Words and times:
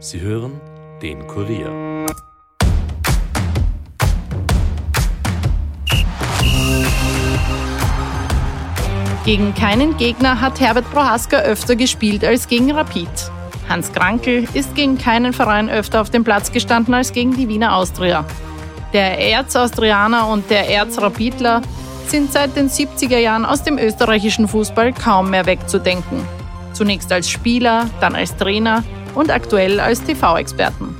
Sie 0.00 0.20
hören 0.20 0.60
den 1.02 1.26
Kurier. 1.26 2.06
Gegen 9.24 9.54
keinen 9.56 9.96
Gegner 9.96 10.40
hat 10.40 10.60
Herbert 10.60 10.88
Prohaska 10.92 11.38
öfter 11.38 11.74
gespielt 11.74 12.24
als 12.24 12.46
gegen 12.46 12.70
Rapid. 12.70 13.08
Hans 13.68 13.92
Krankel 13.92 14.46
ist 14.54 14.76
gegen 14.76 14.98
keinen 14.98 15.32
Verein 15.32 15.68
öfter 15.68 16.00
auf 16.00 16.10
dem 16.10 16.22
Platz 16.22 16.52
gestanden 16.52 16.94
als 16.94 17.12
gegen 17.12 17.36
die 17.36 17.48
Wiener 17.48 17.74
Austria. 17.74 18.24
Der 18.92 19.18
Erzaustrianer 19.18 20.28
und 20.28 20.48
der 20.48 20.70
Erzrapidler 20.70 21.60
sind 22.06 22.32
seit 22.32 22.54
den 22.54 22.70
70er 22.70 23.18
Jahren 23.18 23.44
aus 23.44 23.64
dem 23.64 23.78
österreichischen 23.78 24.46
Fußball 24.46 24.92
kaum 24.92 25.30
mehr 25.30 25.44
wegzudenken. 25.44 26.22
Zunächst 26.72 27.10
als 27.10 27.28
Spieler, 27.28 27.90
dann 28.00 28.14
als 28.14 28.36
Trainer 28.36 28.84
und 29.18 29.32
aktuell 29.32 29.80
als 29.80 30.04
TV-Experten. 30.04 30.94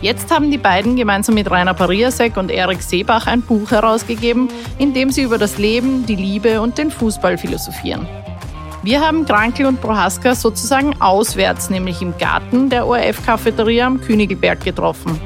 Jetzt 0.00 0.30
haben 0.30 0.50
die 0.50 0.58
beiden 0.58 0.96
gemeinsam 0.96 1.34
mit 1.34 1.50
Rainer 1.50 1.74
Pariasek 1.74 2.36
und 2.38 2.50
Erik 2.50 2.82
Seebach 2.82 3.26
ein 3.26 3.42
Buch 3.42 3.70
herausgegeben, 3.70 4.48
in 4.78 4.94
dem 4.94 5.10
sie 5.10 5.22
über 5.22 5.36
das 5.36 5.58
Leben, 5.58 6.06
die 6.06 6.16
Liebe 6.16 6.60
und 6.62 6.78
den 6.78 6.90
Fußball 6.90 7.36
philosophieren. 7.36 8.08
Wir 8.82 9.00
haben 9.00 9.26
Krankel 9.26 9.66
und 9.66 9.80
Prohaska 9.80 10.34
sozusagen 10.34 11.00
auswärts, 11.00 11.70
nämlich 11.70 12.00
im 12.02 12.16
Garten 12.18 12.70
der 12.70 12.86
ORF-Cafeteria 12.86 13.86
am 13.86 14.00
Königelberg 14.00 14.62
getroffen. 14.62 15.18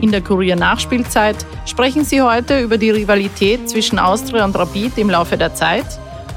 In 0.00 0.12
der 0.12 0.22
Kurier-Nachspielzeit 0.22 1.36
sprechen 1.66 2.04
sie 2.04 2.22
heute 2.22 2.60
über 2.60 2.78
die 2.78 2.90
Rivalität 2.90 3.68
zwischen 3.68 3.98
Austria 3.98 4.44
und 4.44 4.56
Rapid 4.56 4.98
im 4.98 5.10
Laufe 5.10 5.36
der 5.36 5.54
Zeit, 5.54 5.86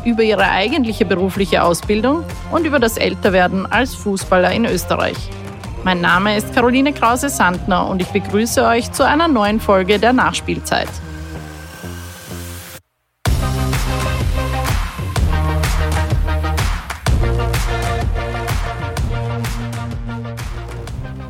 über 0.06 0.24
ihre 0.24 0.50
eigentliche 0.50 1.06
berufliche 1.06 1.64
Ausbildung 1.64 2.24
und 2.52 2.66
über 2.66 2.80
das 2.80 2.98
Älterwerden 2.98 3.72
als 3.72 3.96
Fußballer 3.96 4.52
in 4.52 4.66
Österreich. 4.66 5.18
Mein 5.84 6.02
Name 6.02 6.38
ist 6.38 6.54
Caroline 6.54 6.94
Krause-Sandner 6.94 7.88
und 7.88 8.02
ich 8.02 8.08
begrüße 8.08 8.66
euch 8.66 8.92
zu 8.92 9.06
einer 9.06 9.28
neuen 9.28 9.60
Folge 9.60 10.00
der 10.00 10.14
Nachspielzeit. 10.14 10.90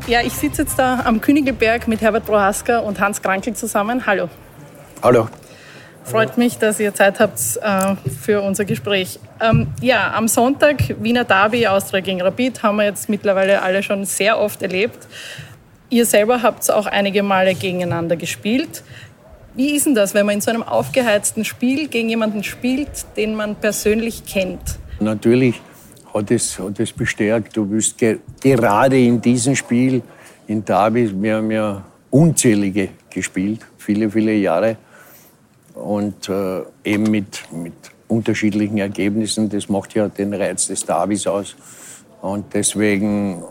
Ja, 0.05 0.21
ich 0.21 0.33
sitze 0.33 0.63
jetzt 0.63 0.77
da 0.77 0.99
am 1.05 1.21
Königelberg 1.21 1.87
mit 1.87 2.01
Herbert 2.01 2.25
Prohaska 2.25 2.79
und 2.79 2.99
Hans 2.99 3.21
Krankel 3.21 3.55
zusammen. 3.55 4.05
Hallo. 4.05 4.29
Hallo. 5.01 5.27
Freut 6.03 6.37
mich, 6.37 6.57
dass 6.57 6.79
ihr 6.79 6.93
Zeit 6.93 7.19
habt 7.19 7.39
äh, 7.61 7.95
für 8.09 8.41
unser 8.41 8.65
Gespräch. 8.65 9.19
Ähm, 9.41 9.67
ja, 9.81 10.13
am 10.13 10.27
Sonntag 10.27 10.95
Wiener 11.01 11.23
Derby, 11.23 11.65
Austria 11.67 12.01
gegen 12.01 12.21
Rapid, 12.21 12.61
haben 12.61 12.77
wir 12.77 12.85
jetzt 12.85 13.09
mittlerweile 13.09 13.61
alle 13.61 13.81
schon 13.81 14.05
sehr 14.05 14.39
oft 14.39 14.61
erlebt. 14.61 15.07
Ihr 15.89 16.05
selber 16.05 16.41
habt 16.41 16.69
auch 16.71 16.85
einige 16.85 17.23
Male 17.23 17.55
gegeneinander 17.55 18.15
gespielt. 18.15 18.83
Wie 19.55 19.75
ist 19.75 19.85
denn 19.85 19.95
das, 19.95 20.13
wenn 20.13 20.25
man 20.25 20.35
in 20.35 20.41
so 20.41 20.49
einem 20.49 20.63
aufgeheizten 20.63 21.45
Spiel 21.45 21.87
gegen 21.87 22.09
jemanden 22.09 22.43
spielt, 22.43 23.05
den 23.15 23.35
man 23.35 23.55
persönlich 23.55 24.25
kennt? 24.25 24.79
Natürlich 24.99 25.61
hat 26.13 26.31
es, 26.31 26.59
hat 26.59 26.79
es 26.79 26.91
bestärkt. 26.91 27.55
Du 27.55 27.69
wirst 27.69 27.97
ge 27.97 28.19
gerade 28.41 28.99
in 28.99 29.21
diesem 29.21 29.55
Spiel, 29.55 30.01
in 30.47 30.65
Derby, 30.65 31.11
wir 31.13 31.35
haben 31.35 31.51
ja 31.51 31.83
unzählige 32.09 32.89
gespielt, 33.09 33.61
viele, 33.77 34.09
viele 34.09 34.33
Jahre 34.33 34.77
und 35.73 36.29
äh, 36.29 36.61
eben 36.83 37.03
mit, 37.03 37.43
mit 37.51 37.73
unterschiedlichen 38.07 38.77
Ergebnissen. 38.77 39.49
Das 39.49 39.69
macht 39.69 39.93
ja 39.95 40.07
den 40.07 40.33
Reiz 40.33 40.67
des 40.67 40.85
Davis 40.85 41.27
aus. 41.27 41.55
Und 42.21 42.53
deswegen, 42.53 43.43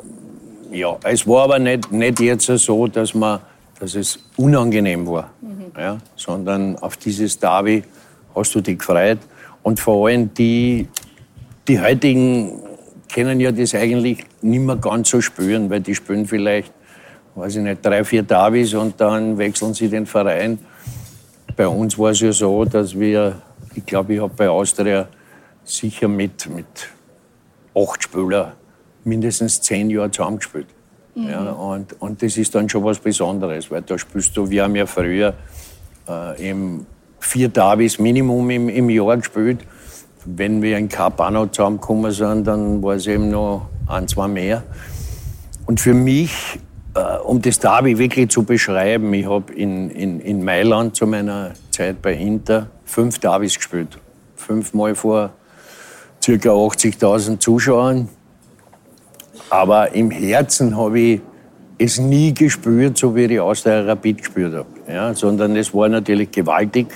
ja, 0.70 0.96
es 1.04 1.26
war 1.26 1.44
aber 1.44 1.58
nicht, 1.58 1.92
nicht 1.92 2.20
jetzt 2.20 2.46
so, 2.46 2.86
dass, 2.86 3.14
man, 3.14 3.40
dass 3.78 3.94
es 3.94 4.18
unangenehm 4.36 5.06
war, 5.06 5.30
mhm. 5.40 5.72
ja, 5.76 5.98
sondern 6.16 6.76
auf 6.76 6.96
dieses 6.96 7.38
Derby 7.38 7.82
hast 8.34 8.54
du 8.54 8.60
dich 8.60 8.78
gefreut. 8.78 9.18
Und 9.62 9.78
vor 9.78 10.08
allem 10.08 10.32
die, 10.34 10.88
die 11.68 11.80
heutigen 11.80 12.60
können 13.12 13.40
ja 13.40 13.52
das 13.52 13.74
eigentlich 13.74 14.24
nicht 14.40 14.60
mehr 14.60 14.76
ganz 14.76 15.10
so 15.10 15.20
spüren, 15.20 15.68
weil 15.70 15.80
die 15.80 15.94
spielen 15.94 16.26
vielleicht, 16.26 16.72
weiß 17.34 17.56
ich 17.56 17.62
nicht, 17.62 17.84
drei, 17.84 18.04
vier 18.04 18.22
Davis 18.22 18.74
und 18.74 19.00
dann 19.00 19.38
wechseln 19.38 19.74
sie 19.74 19.88
den 19.88 20.06
Verein. 20.06 20.58
Bei 21.56 21.68
uns 21.68 21.98
war 21.98 22.10
es 22.10 22.20
ja 22.20 22.32
so, 22.32 22.64
dass 22.64 22.98
wir, 22.98 23.40
ich 23.74 23.84
glaube, 23.84 24.14
ich 24.14 24.20
habe 24.20 24.32
bei 24.34 24.48
Austria 24.48 25.08
sicher 25.64 26.08
mit, 26.08 26.48
mit 26.48 26.88
acht 27.74 28.02
Spielern 28.02 28.52
mindestens 29.04 29.60
zehn 29.60 29.90
Jahre 29.90 30.10
zusammengespielt. 30.10 30.66
Mhm. 31.14 31.28
Ja, 31.28 31.50
und, 31.52 32.00
und 32.00 32.22
das 32.22 32.36
ist 32.36 32.54
dann 32.54 32.68
schon 32.68 32.84
was 32.84 32.98
Besonderes, 32.98 33.70
weil 33.70 33.82
da 33.82 33.98
spielst 33.98 34.36
du, 34.36 34.48
wir 34.48 34.64
haben 34.64 34.76
ja 34.76 34.86
früher 34.86 35.34
äh, 36.08 36.50
eben 36.50 36.86
vier 37.20 37.48
Davis 37.48 37.98
Minimum 37.98 38.50
im, 38.50 38.68
im 38.68 38.90
Jahr 38.90 39.16
gespielt. 39.16 39.60
Wenn 40.24 40.62
wir 40.62 40.78
in 40.78 40.88
Carpano 40.88 41.46
zusammengekommen 41.46 42.12
sind, 42.12 42.46
dann 42.46 42.82
war 42.82 42.94
es 42.94 43.06
eben 43.06 43.30
noch 43.30 43.68
ein, 43.88 44.06
zwei 44.08 44.28
mehr. 44.28 44.62
Und 45.66 45.80
für 45.80 45.94
mich 45.94 46.60
um 47.24 47.40
das 47.40 47.58
Derby 47.58 47.98
wirklich 47.98 48.30
zu 48.30 48.42
beschreiben, 48.42 49.12
ich 49.14 49.26
habe 49.26 49.52
in, 49.52 49.90
in, 49.90 50.20
in 50.20 50.44
Mailand 50.44 50.94
zu 50.94 51.06
meiner 51.06 51.52
Zeit 51.70 52.02
bei 52.02 52.14
Inter 52.14 52.68
fünf 52.84 53.18
Derbys 53.18 53.56
gespielt. 53.56 53.98
Fünfmal 54.36 54.94
vor 54.94 55.30
ca. 56.24 56.30
80.000 56.30 57.38
Zuschauern. 57.38 58.08
Aber 59.50 59.94
im 59.94 60.10
Herzen 60.10 60.76
habe 60.76 61.00
ich 61.00 61.20
es 61.78 61.98
nie 61.98 62.32
gespürt, 62.32 62.98
so 62.98 63.14
wie 63.16 63.24
ich 63.24 63.40
aus 63.40 63.62
der 63.62 63.86
Rapid 63.86 64.18
gespürt 64.18 64.54
habe. 64.54 64.68
Ja, 64.88 65.14
sondern 65.14 65.56
es 65.56 65.74
war 65.74 65.88
natürlich 65.88 66.30
gewaltig, 66.30 66.88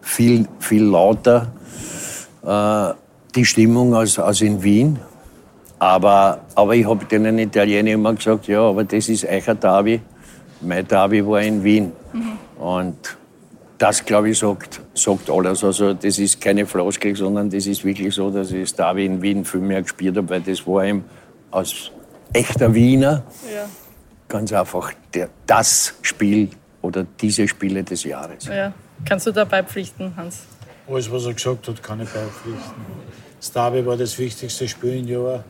viel, 0.00 0.46
viel 0.58 0.84
lauter. 0.84 1.52
Äh, 2.44 2.94
die 3.34 3.44
Stimmung 3.44 3.94
als, 3.94 4.18
als 4.18 4.42
in 4.42 4.62
Wien. 4.62 4.98
Aber, 5.82 6.38
aber 6.54 6.76
ich 6.76 6.86
habe 6.86 7.04
den 7.06 7.40
Italienern 7.40 7.88
immer 7.88 8.14
gesagt, 8.14 8.46
ja, 8.46 8.60
aber 8.60 8.84
das 8.84 9.08
ist 9.08 9.24
euer 9.24 9.56
Derby. 9.56 10.00
Mein 10.60 10.86
Derby 10.86 11.26
war 11.26 11.42
in 11.42 11.64
Wien. 11.64 11.90
Mhm. 12.12 12.62
Und 12.62 13.18
das, 13.78 14.04
glaube 14.04 14.30
ich, 14.30 14.38
sagt, 14.38 14.80
sagt 14.94 15.28
alles. 15.28 15.64
Also 15.64 15.92
das 15.92 16.20
ist 16.20 16.40
keine 16.40 16.66
Floskel, 16.66 17.16
sondern 17.16 17.50
das 17.50 17.66
ist 17.66 17.84
wirklich 17.84 18.14
so, 18.14 18.30
dass 18.30 18.52
ich 18.52 18.60
das 18.60 18.76
Derby 18.76 19.06
in 19.06 19.20
Wien 19.20 19.44
viel 19.44 19.60
mehr 19.60 19.82
gespielt 19.82 20.16
habe, 20.16 20.28
weil 20.30 20.40
das 20.42 20.64
war 20.68 20.84
eben 20.84 21.04
als 21.50 21.90
echter 22.32 22.72
Wiener 22.72 23.24
ja. 23.52 23.68
ganz 24.28 24.52
einfach 24.52 24.92
der, 25.12 25.30
das 25.48 25.94
Spiel 26.02 26.50
oder 26.80 27.04
diese 27.20 27.48
Spiele 27.48 27.82
des 27.82 28.04
Jahres. 28.04 28.46
Ja. 28.46 28.72
Kannst 29.04 29.26
du 29.26 29.32
da 29.32 29.44
beipflichten, 29.44 30.14
Hans? 30.16 30.44
Alles, 30.88 31.10
was 31.10 31.26
er 31.26 31.34
gesagt 31.34 31.66
hat, 31.66 31.82
kann 31.82 32.00
ich 32.00 32.08
beipflichten. 32.08 32.72
Das 33.40 33.50
Derby 33.50 33.84
war 33.84 33.96
das 33.96 34.16
wichtigste 34.16 34.68
Spiel 34.68 35.00
im 35.00 35.08
Jahr. 35.08 35.42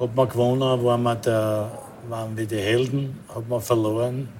Hat 0.00 0.16
man 0.16 0.26
gewonnen, 0.30 0.82
waren 0.82 1.02
wir, 1.02 1.14
der, 1.16 1.70
waren 2.08 2.34
wir 2.34 2.46
die 2.46 2.56
Helden. 2.56 3.18
Hat 3.28 3.46
man 3.46 3.60
verloren, 3.60 4.30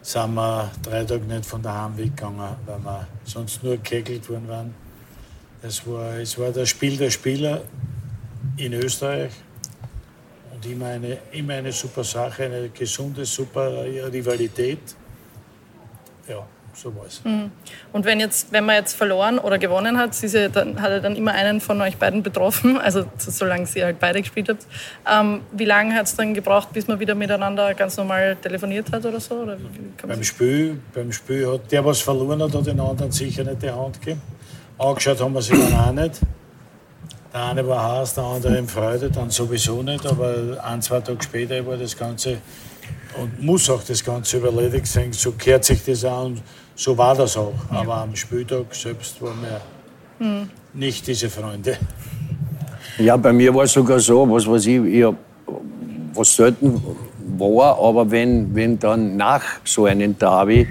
sind 0.00 0.32
wir 0.34 0.70
drei 0.82 1.04
Tage 1.04 1.24
nicht 1.26 1.44
von 1.44 1.60
daheim 1.60 1.94
weggegangen, 1.98 2.56
weil 2.64 2.78
wir 2.78 3.06
sonst 3.24 3.62
nur 3.62 3.74
gekegelt 3.74 4.26
worden 4.30 4.48
waren. 4.48 4.74
Es 5.62 5.86
war, 5.86 6.14
es 6.14 6.38
war 6.38 6.52
das 6.52 6.70
Spiel 6.70 6.96
der 6.96 7.10
Spieler 7.10 7.60
in 8.56 8.72
Österreich 8.72 9.32
und 10.54 10.64
immer 10.64 10.86
eine, 10.86 11.18
immer 11.32 11.52
eine 11.52 11.72
super 11.72 12.02
Sache, 12.02 12.44
eine 12.44 12.70
gesunde, 12.70 13.26
super 13.26 13.84
Rivalität. 14.10 14.96
Ja, 16.26 16.46
so 16.74 16.94
war 16.94 17.06
es. 17.06 17.22
Mhm. 17.24 17.50
Und 17.92 18.04
wenn, 18.04 18.20
jetzt, 18.20 18.52
wenn 18.52 18.64
man 18.64 18.76
jetzt 18.76 18.94
verloren 18.94 19.38
oder 19.38 19.58
gewonnen 19.58 19.98
hat, 19.98 20.20
ja 20.20 20.48
dann, 20.48 20.80
hat 20.80 20.90
er 20.90 21.00
dann 21.00 21.16
immer 21.16 21.32
einen 21.32 21.60
von 21.60 21.80
euch 21.80 21.96
beiden 21.96 22.22
betroffen, 22.22 22.78
also 22.80 23.04
solange 23.18 23.68
ihr 23.74 23.84
halt 23.86 24.00
beide 24.00 24.20
gespielt 24.20 24.48
habt. 24.48 24.66
Ähm, 25.10 25.40
wie 25.52 25.64
lange 25.64 25.94
hat 25.94 26.06
es 26.06 26.16
dann 26.16 26.34
gebraucht, 26.34 26.72
bis 26.72 26.86
man 26.86 27.00
wieder 27.00 27.14
miteinander 27.14 27.74
ganz 27.74 27.96
normal 27.96 28.36
telefoniert 28.36 28.92
hat 28.92 29.04
oder 29.04 29.20
so? 29.20 29.36
Oder 29.36 29.58
beim, 30.06 30.22
Spiel, 30.22 30.78
beim 30.92 31.12
Spiel 31.12 31.52
hat 31.52 31.70
der, 31.70 31.84
was 31.84 32.00
verloren 32.00 32.42
hat, 32.42 32.54
hat 32.54 32.66
den 32.66 32.80
anderen 32.80 33.12
sicher 33.12 33.44
nicht 33.44 33.62
die 33.62 33.70
Hand 33.70 34.00
gegeben. 34.00 34.22
Angeschaut 34.78 35.20
haben 35.20 35.34
wir 35.34 35.42
sich 35.42 35.58
dann 35.58 35.74
auch 35.74 35.92
nicht. 35.92 36.20
Der 37.32 37.46
eine 37.46 37.66
war 37.66 37.82
Haas, 37.82 38.14
der 38.14 38.24
andere 38.24 38.56
in 38.58 38.68
Freude, 38.68 39.10
dann 39.10 39.28
sowieso 39.28 39.82
nicht, 39.82 40.06
aber 40.06 40.62
ein, 40.62 40.80
zwei 40.80 41.00
Tage 41.00 41.20
später 41.20 41.66
war 41.66 41.76
das 41.76 41.96
Ganze 41.96 42.38
und 43.20 43.42
muss 43.42 43.70
auch 43.70 43.82
das 43.82 44.04
Ganze 44.04 44.38
überledigt 44.38 44.86
sein. 44.86 45.12
So 45.12 45.32
kehrt 45.32 45.64
sich 45.64 45.84
das 45.84 46.04
an 46.04 46.40
so 46.74 46.96
war 46.98 47.14
das 47.14 47.36
auch. 47.36 47.54
Ja. 47.70 47.80
Aber 47.80 47.96
am 47.96 48.16
Spieltag 48.16 48.74
selbst 48.74 49.20
waren 49.22 49.38
wir 49.42 50.26
hm. 50.26 50.50
nicht 50.72 51.06
diese 51.06 51.30
Freunde. 51.30 51.76
Ja, 52.98 53.16
bei 53.16 53.32
mir 53.32 53.54
war 53.54 53.64
es 53.64 53.72
sogar 53.72 53.98
so, 53.98 54.28
was 54.30 54.46
weiß 54.46 54.66
ich, 54.66 54.84
ich 54.84 55.04
hab, 55.04 55.16
was 56.14 56.34
selten 56.34 56.80
war, 57.36 57.78
aber 57.80 58.08
wenn, 58.10 58.54
wenn 58.54 58.78
dann 58.78 59.16
nach 59.16 59.42
so 59.64 59.86
einem 59.86 60.16
Derby, 60.16 60.68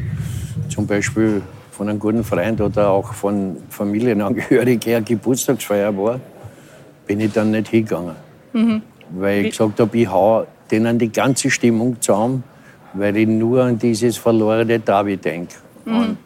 zum 0.69 0.87
Beispiel 0.87 1.41
von 1.71 1.89
einem 1.89 1.99
guten 1.99 2.23
Freund 2.23 2.61
oder 2.61 2.89
auch 2.89 3.13
von 3.13 3.57
Familienangehörigen 3.69 4.81
her 4.81 5.01
Geburtstagsfeier 5.01 5.95
war, 5.97 6.19
bin 7.05 7.19
ich 7.19 7.33
dann 7.33 7.51
nicht 7.51 7.67
hingegangen. 7.69 8.15
Mhm. 8.53 8.83
weil 9.09 9.45
ich 9.45 9.49
gesagt 9.49 9.79
habe, 9.79 9.97
ich 9.97 10.07
hau 10.07 10.45
denen 10.73 10.97
die 10.97 11.11
ganze 11.11 11.49
Stimmung 11.49 12.01
zusammen, 12.01 12.43
weil 12.93 13.15
ich 13.17 13.27
nur 13.27 13.63
an 13.63 13.77
dieses 13.77 14.17
verlorene 14.17 14.79
Derby 14.79 15.17
denke. 15.17 15.55
Mhm. 15.85 15.95
Und 15.95 16.17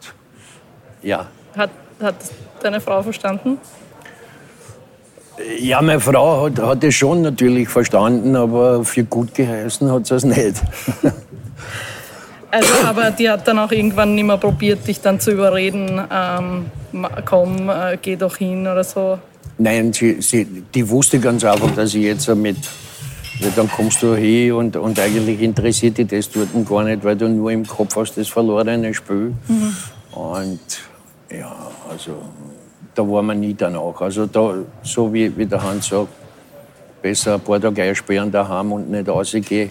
ja. 1.03 1.27
Hat, 1.55 1.69
hat 2.01 2.15
deine 2.61 2.79
Frau 2.79 3.03
verstanden? 3.03 3.57
Ja, 5.59 5.81
meine 5.81 5.99
Frau 5.99 6.45
hat, 6.45 6.59
hat 6.59 6.83
es 6.83 6.95
schon 6.95 7.21
natürlich 7.21 7.69
verstanden, 7.69 8.35
aber 8.35 8.83
für 8.83 9.03
gut 9.03 9.35
geheißen 9.35 9.91
hat 9.91 10.07
sie 10.07 10.15
es 10.15 10.23
nicht. 10.23 10.61
Also, 12.49 12.73
aber 12.85 13.11
die 13.11 13.29
hat 13.29 13.45
dann 13.45 13.59
auch 13.59 13.71
irgendwann 13.73 14.15
nicht 14.15 14.23
mehr 14.23 14.37
probiert, 14.37 14.87
dich 14.87 15.01
dann 15.01 15.19
zu 15.19 15.31
überreden, 15.31 16.01
ähm, 16.09 16.65
komm, 17.25 17.69
äh, 17.69 17.97
geh 18.01 18.15
doch 18.15 18.37
hin 18.37 18.61
oder 18.61 18.85
so. 18.85 19.19
Nein, 19.57 19.91
sie, 19.91 20.21
sie, 20.21 20.45
die 20.45 20.89
wusste 20.89 21.19
ganz 21.19 21.43
einfach, 21.43 21.71
dass 21.71 21.93
ich 21.93 22.03
jetzt 22.03 22.33
mit, 22.35 22.57
ja, 23.39 23.49
dann 23.55 23.69
kommst 23.69 24.01
du 24.01 24.15
hin 24.15 24.53
und, 24.53 24.75
und 24.75 24.99
eigentlich 24.99 25.41
interessiert 25.41 25.97
dich 25.97 26.07
das 26.07 26.29
dort 26.29 26.49
gar 26.67 26.83
nicht, 26.83 27.03
weil 27.03 27.15
du 27.15 27.29
nur 27.29 27.51
im 27.51 27.65
Kopf 27.65 27.95
hast 27.95 28.17
das 28.17 28.27
verlorene 28.27 28.93
Spiel. 28.93 29.33
Mhm. 29.47 29.75
Und 30.11 30.59
ja, 31.29 31.55
also 31.89 32.21
da 32.95 33.03
war 33.03 33.21
man 33.21 33.39
nie 33.39 33.53
danach. 33.53 34.01
Also 34.01 34.25
da, 34.25 34.55
so 34.81 35.13
wie, 35.13 35.35
wie 35.37 35.45
der 35.45 35.61
Hans 35.61 35.87
sagt, 35.87 36.09
besser 37.01 37.35
ein 37.35 37.41
paar 37.41 37.61
Tage 37.61 37.83
einsperren 37.83 38.31
daheim 38.31 38.71
und 38.71 38.89
nicht 38.89 39.07
rausgehen, 39.07 39.69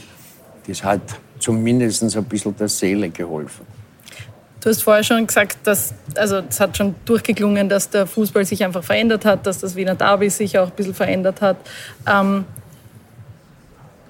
das 0.66 0.84
hat 0.84 1.00
zumindest 1.38 2.02
ein 2.16 2.24
bisschen 2.24 2.56
der 2.56 2.68
Seele 2.68 3.10
geholfen. 3.10 3.66
Du 4.60 4.70
hast 4.70 4.82
vorher 4.82 5.04
schon 5.04 5.26
gesagt, 5.26 5.58
dass, 5.64 5.94
also 6.16 6.38
es 6.48 6.58
hat 6.58 6.76
schon 6.76 6.94
durchgeklungen, 7.04 7.68
dass 7.68 7.90
der 7.90 8.06
Fußball 8.06 8.44
sich 8.44 8.64
einfach 8.64 8.82
verändert 8.82 9.24
hat, 9.24 9.46
dass 9.46 9.58
das 9.58 9.76
Wiener 9.76 9.94
Derby 9.94 10.28
sich 10.28 10.58
auch 10.58 10.66
ein 10.66 10.72
bisschen 10.74 10.94
verändert 10.94 11.40
hat. 11.40 11.56
Ähm, 12.08 12.44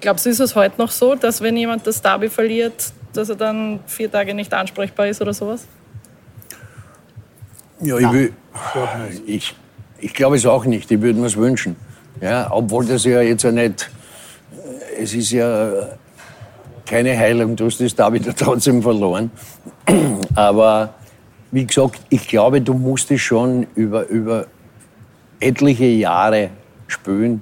glaubst 0.01 0.25
du, 0.25 0.29
ist 0.29 0.39
es 0.39 0.55
heute 0.55 0.79
noch 0.79 0.91
so, 0.91 1.15
dass 1.15 1.41
wenn 1.41 1.57
jemand 1.57 1.87
das 1.87 2.01
Derby 2.01 2.29
verliert, 2.29 2.91
dass 3.13 3.29
er 3.29 3.35
dann 3.35 3.79
vier 3.87 4.11
Tage 4.11 4.33
nicht 4.33 4.53
ansprechbar 4.53 5.07
ist 5.07 5.21
oder 5.21 5.33
sowas? 5.33 5.65
Ja, 7.81 7.97
ich, 7.97 8.11
will, 8.11 8.33
ich, 9.25 9.55
ich 9.99 10.13
glaube 10.13 10.35
es 10.35 10.45
auch 10.45 10.65
nicht. 10.65 10.89
Ich 10.91 11.01
würde 11.01 11.19
mir 11.19 11.27
es 11.27 11.37
wünschen. 11.37 11.75
Ja, 12.21 12.47
obwohl 12.51 12.85
das 12.85 13.03
ja 13.03 13.21
jetzt 13.21 13.43
ja 13.43 13.51
nicht, 13.51 13.89
es 14.99 15.13
ist 15.13 15.31
ja 15.31 15.97
keine 16.85 17.17
Heilung, 17.17 17.55
du 17.55 17.65
hast 17.65 17.79
das 17.79 17.93
da 17.93 18.11
wieder 18.11 18.35
trotzdem 18.35 18.81
verloren. 18.81 19.29
Aber 20.35 20.93
wie 21.51 21.65
gesagt, 21.65 21.99
ich 22.09 22.27
glaube, 22.27 22.61
du 22.61 22.73
musst 22.73 23.11
es 23.11 23.21
schon 23.21 23.67
über, 23.75 24.07
über 24.07 24.47
etliche 25.39 25.85
Jahre 25.85 26.49
spüren, 26.87 27.41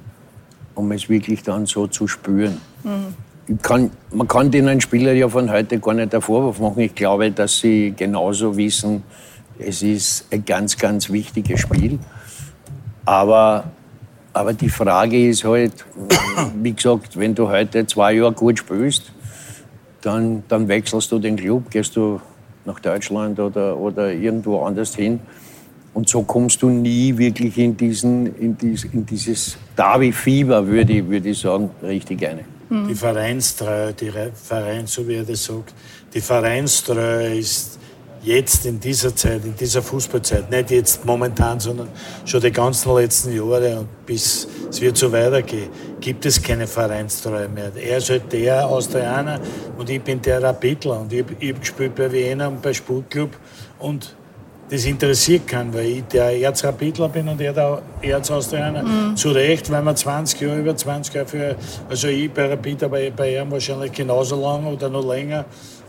um 0.75 0.91
es 0.91 1.09
wirklich 1.09 1.43
dann 1.43 1.65
so 1.65 1.87
zu 1.87 2.07
spüren. 2.07 2.59
Mhm. 2.83 3.57
Kann, 3.61 3.91
man 4.11 4.27
kann 4.27 4.49
den 4.51 4.81
Spieler 4.81 5.13
ja 5.13 5.29
von 5.29 5.51
heute 5.51 5.79
gar 5.79 5.93
nicht 5.93 6.13
der 6.13 6.21
Vorwurf 6.21 6.59
machen. 6.59 6.79
Ich 6.79 6.95
glaube, 6.95 7.31
dass 7.31 7.59
sie 7.59 7.93
genauso 7.95 8.57
wissen, 8.57 9.03
es 9.59 9.83
ist 9.83 10.25
ein 10.31 10.43
ganz, 10.43 10.77
ganz 10.77 11.09
wichtiges 11.09 11.61
Spiel. 11.61 11.99
Aber, 13.05 13.65
aber 14.33 14.53
die 14.53 14.69
Frage 14.69 15.29
ist 15.29 15.43
halt, 15.43 15.85
wie 16.55 16.73
gesagt, 16.73 17.17
wenn 17.17 17.35
du 17.35 17.47
heute 17.47 17.85
zwei 17.85 18.13
Jahre 18.13 18.33
gut 18.33 18.59
spielst, 18.59 19.11
dann, 20.01 20.43
dann 20.47 20.67
wechselst 20.67 21.11
du 21.11 21.19
den 21.19 21.35
Club, 21.35 21.69
gehst 21.69 21.95
du 21.95 22.19
nach 22.65 22.79
Deutschland 22.79 23.39
oder, 23.39 23.77
oder 23.77 24.11
irgendwo 24.11 24.63
anders 24.63 24.95
hin. 24.95 25.19
Und 25.95 26.09
so 26.09 26.23
kommst 26.23 26.61
du 26.61 26.69
nie 26.69 27.17
wirklich 27.17 27.57
in, 27.57 27.75
diesen, 27.75 28.35
in, 28.35 28.57
dies, 28.57 28.83
in 28.83 29.05
dieses 29.05 29.57
Derby-Fieber, 29.77 30.67
würde 30.67 30.91
ich, 30.91 31.07
würde 31.07 31.29
ich 31.29 31.39
sagen, 31.39 31.69
richtig 31.81 32.27
eine. 32.27 32.43
Die 32.69 32.95
Vereinstreue, 32.95 33.93
die 33.93 34.11
Verein, 34.33 34.87
so 34.87 35.07
wie 35.07 35.15
er 35.15 35.23
das 35.23 35.45
sagt, 35.45 35.73
die 36.13 36.19
Vereinstreue 36.19 37.37
ist 37.37 37.79
jetzt 38.23 38.65
in 38.65 38.77
dieser 38.77 39.15
Zeit, 39.15 39.45
in 39.45 39.55
dieser 39.55 39.81
Fußballzeit, 39.81 40.51
nicht 40.51 40.71
jetzt 40.71 41.05
momentan, 41.05 41.61
sondern 41.61 41.87
schon 42.25 42.41
die 42.41 42.51
ganzen 42.51 42.93
letzten 42.93 43.33
Jahre 43.33 43.79
und 43.79 44.05
bis 44.05 44.47
es 44.69 44.81
wird 44.81 44.97
so 44.97 45.09
weitergehen, 45.11 45.69
gibt 46.01 46.25
es 46.25 46.41
keine 46.41 46.67
Vereinstreue 46.67 47.47
mehr. 47.47 47.71
Er 47.73 47.99
ist 47.99 48.09
halt 48.09 48.33
der 48.33 48.67
Austrianer 48.67 49.39
und 49.77 49.89
ich 49.89 50.01
bin 50.01 50.21
der 50.21 50.43
Rapidler 50.43 50.99
und 50.99 51.13
ich, 51.13 51.23
ich 51.39 51.49
habe 51.51 51.59
gespielt 51.59 51.95
bei 51.95 52.11
Vienna 52.11 52.47
und 52.47 52.61
bei 52.61 52.73
Sportclub 52.73 53.29
und 53.79 54.13
das 54.69 54.85
interessiert 54.85 55.47
keinen, 55.47 55.73
weil 55.73 55.85
ich 55.85 56.03
der 56.05 56.39
Erzrapidler 56.39 57.09
bin 57.09 57.27
und 57.27 57.39
er 57.39 57.53
der 57.53 57.81
Erzaustrianer. 58.01 58.83
Mhm. 58.83 59.15
Zu 59.15 59.29
Recht, 59.29 59.71
weil 59.71 59.83
wir 59.83 59.95
20 59.95 60.41
Jahre, 60.41 60.59
über 60.59 60.75
20 60.75 61.13
Jahre 61.13 61.27
für, 61.27 61.55
also 61.87 62.07
ich 62.07 62.31
bei 62.31 62.47
Rapid, 62.47 62.83
aber 62.83 63.11
bei 63.11 63.37
ihm 63.37 63.51
wahrscheinlich 63.51 63.91
genauso 63.91 64.41
lang 64.41 64.65
oder 64.65 64.89
noch 64.89 65.07
länger 65.07 65.45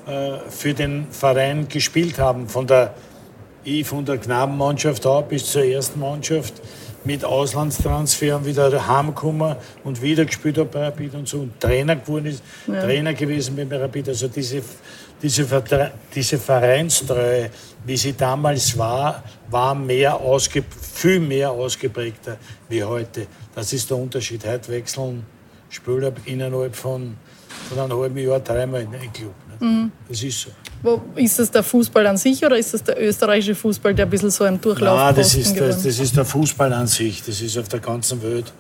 äh, 0.07 0.33
für 0.51 0.75
den 0.75 1.07
Verein 1.11 1.67
gespielt 1.69 2.19
haben. 2.19 2.49
Von 2.49 2.67
der, 2.67 2.93
ich 3.65 3.87
von 3.87 4.05
der 4.05 4.19
Knabenmannschaft 4.19 5.07
ab 5.07 5.31
bis 5.31 5.51
zur 5.51 5.65
ersten 5.65 5.99
Mannschaft 6.01 6.55
mit 7.07 7.25
Auslandstransferen 7.25 8.45
wieder 8.45 8.87
heimgekommen 8.87 9.57
und 9.85 10.03
wieder 10.03 10.25
gespielt 10.25 10.59
habe 10.59 10.69
bei 10.69 10.85
Rapid 10.87 11.15
und 11.15 11.29
so 11.29 11.39
und 11.39 11.61
Trainer 11.61 11.97
geworden 11.97 12.27
ist, 12.27 12.43
ja. 12.67 12.83
Trainer 12.83 13.15
gewesen 13.15 13.57
bei 13.57 13.77
Rapid. 13.77 14.09
Also 14.09 14.29
diese, 14.29 14.61
diese, 15.23 15.47
diese 16.15 16.39
Vereinstreue, 16.39 17.51
wie 17.85 17.97
sie 17.97 18.15
damals 18.15 18.77
war, 18.77 19.23
war 19.49 19.75
mehr 19.75 20.17
ausge, 20.17 20.65
viel 20.93 21.21
mehr 21.21 21.51
ausgeprägter 21.53 22.37
wie 22.69 22.83
heute. 22.83 23.29
Das 23.55 23.73
ist 23.73 23.89
der 23.89 23.97
Unterschied. 23.97 24.45
Heute 24.45 24.73
wechseln 24.73 25.25
Spieler 25.71 26.13
innerhalb 26.25 26.75
von, 26.75 27.17
von 27.69 27.79
einem 27.79 27.99
halben 27.99 28.19
Jahr 28.19 28.41
dreimal 28.41 28.83
in 28.83 28.93
den 28.93 29.13
Club. 29.13 29.35
Mhm. 29.61 29.93
Das 30.09 30.23
ist 30.23 30.41
so. 30.41 30.51
Wo, 30.83 31.01
ist 31.15 31.39
das 31.39 31.51
der 31.51 31.63
Fußball 31.63 32.07
an 32.07 32.17
sich 32.17 32.45
oder 32.45 32.57
ist 32.59 32.75
das 32.75 32.85
der 32.85 33.03
österreichische 33.03 33.55
Fußball, 33.55 33.95
der 33.95 34.07
ein 34.07 34.11
bisschen 34.11 34.31
so 34.31 34.45
ein 34.45 34.61
Durchlauf 34.61 34.99
Nein, 34.99 35.15
das 35.17 35.35
ist, 35.35 35.59
das, 35.59 35.83
das 35.83 35.99
ist 35.99 36.17
der 36.17 36.25
Fußball 36.25 36.73
an 36.73 36.87
sich. 36.87 37.23
Das 37.23 37.41
ist 37.41 37.57
auf 37.59 37.69
der 37.69 37.81
ganzen 37.81 38.23
Welt 38.23 38.53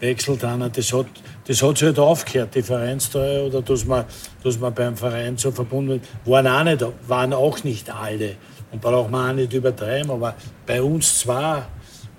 wechselt 0.00 0.44
einer. 0.44 0.68
Das 0.68 0.92
hat, 0.92 1.06
das 1.46 1.62
hat 1.62 1.78
sich 1.78 1.86
halt 1.86 1.98
aufgehört, 1.98 2.54
die 2.54 2.62
Vereinsteuer 2.62 3.46
oder 3.46 3.62
dass 3.62 3.84
man, 3.84 4.04
dass 4.42 4.58
man 4.58 4.74
beim 4.74 4.96
Verein 4.96 5.36
so 5.36 5.50
verbunden 5.50 6.00
waren 6.24 6.46
auch 6.46 6.64
nicht, 6.64 6.84
waren 7.08 7.32
auch 7.32 7.64
nicht 7.64 7.90
alle. 7.90 8.36
Und 8.70 8.80
braucht 8.80 9.10
man 9.10 9.30
auch 9.30 9.34
nicht 9.34 9.52
übertreiben, 9.52 10.10
aber 10.10 10.34
bei 10.66 10.82
uns 10.82 11.20
zwar 11.20 11.68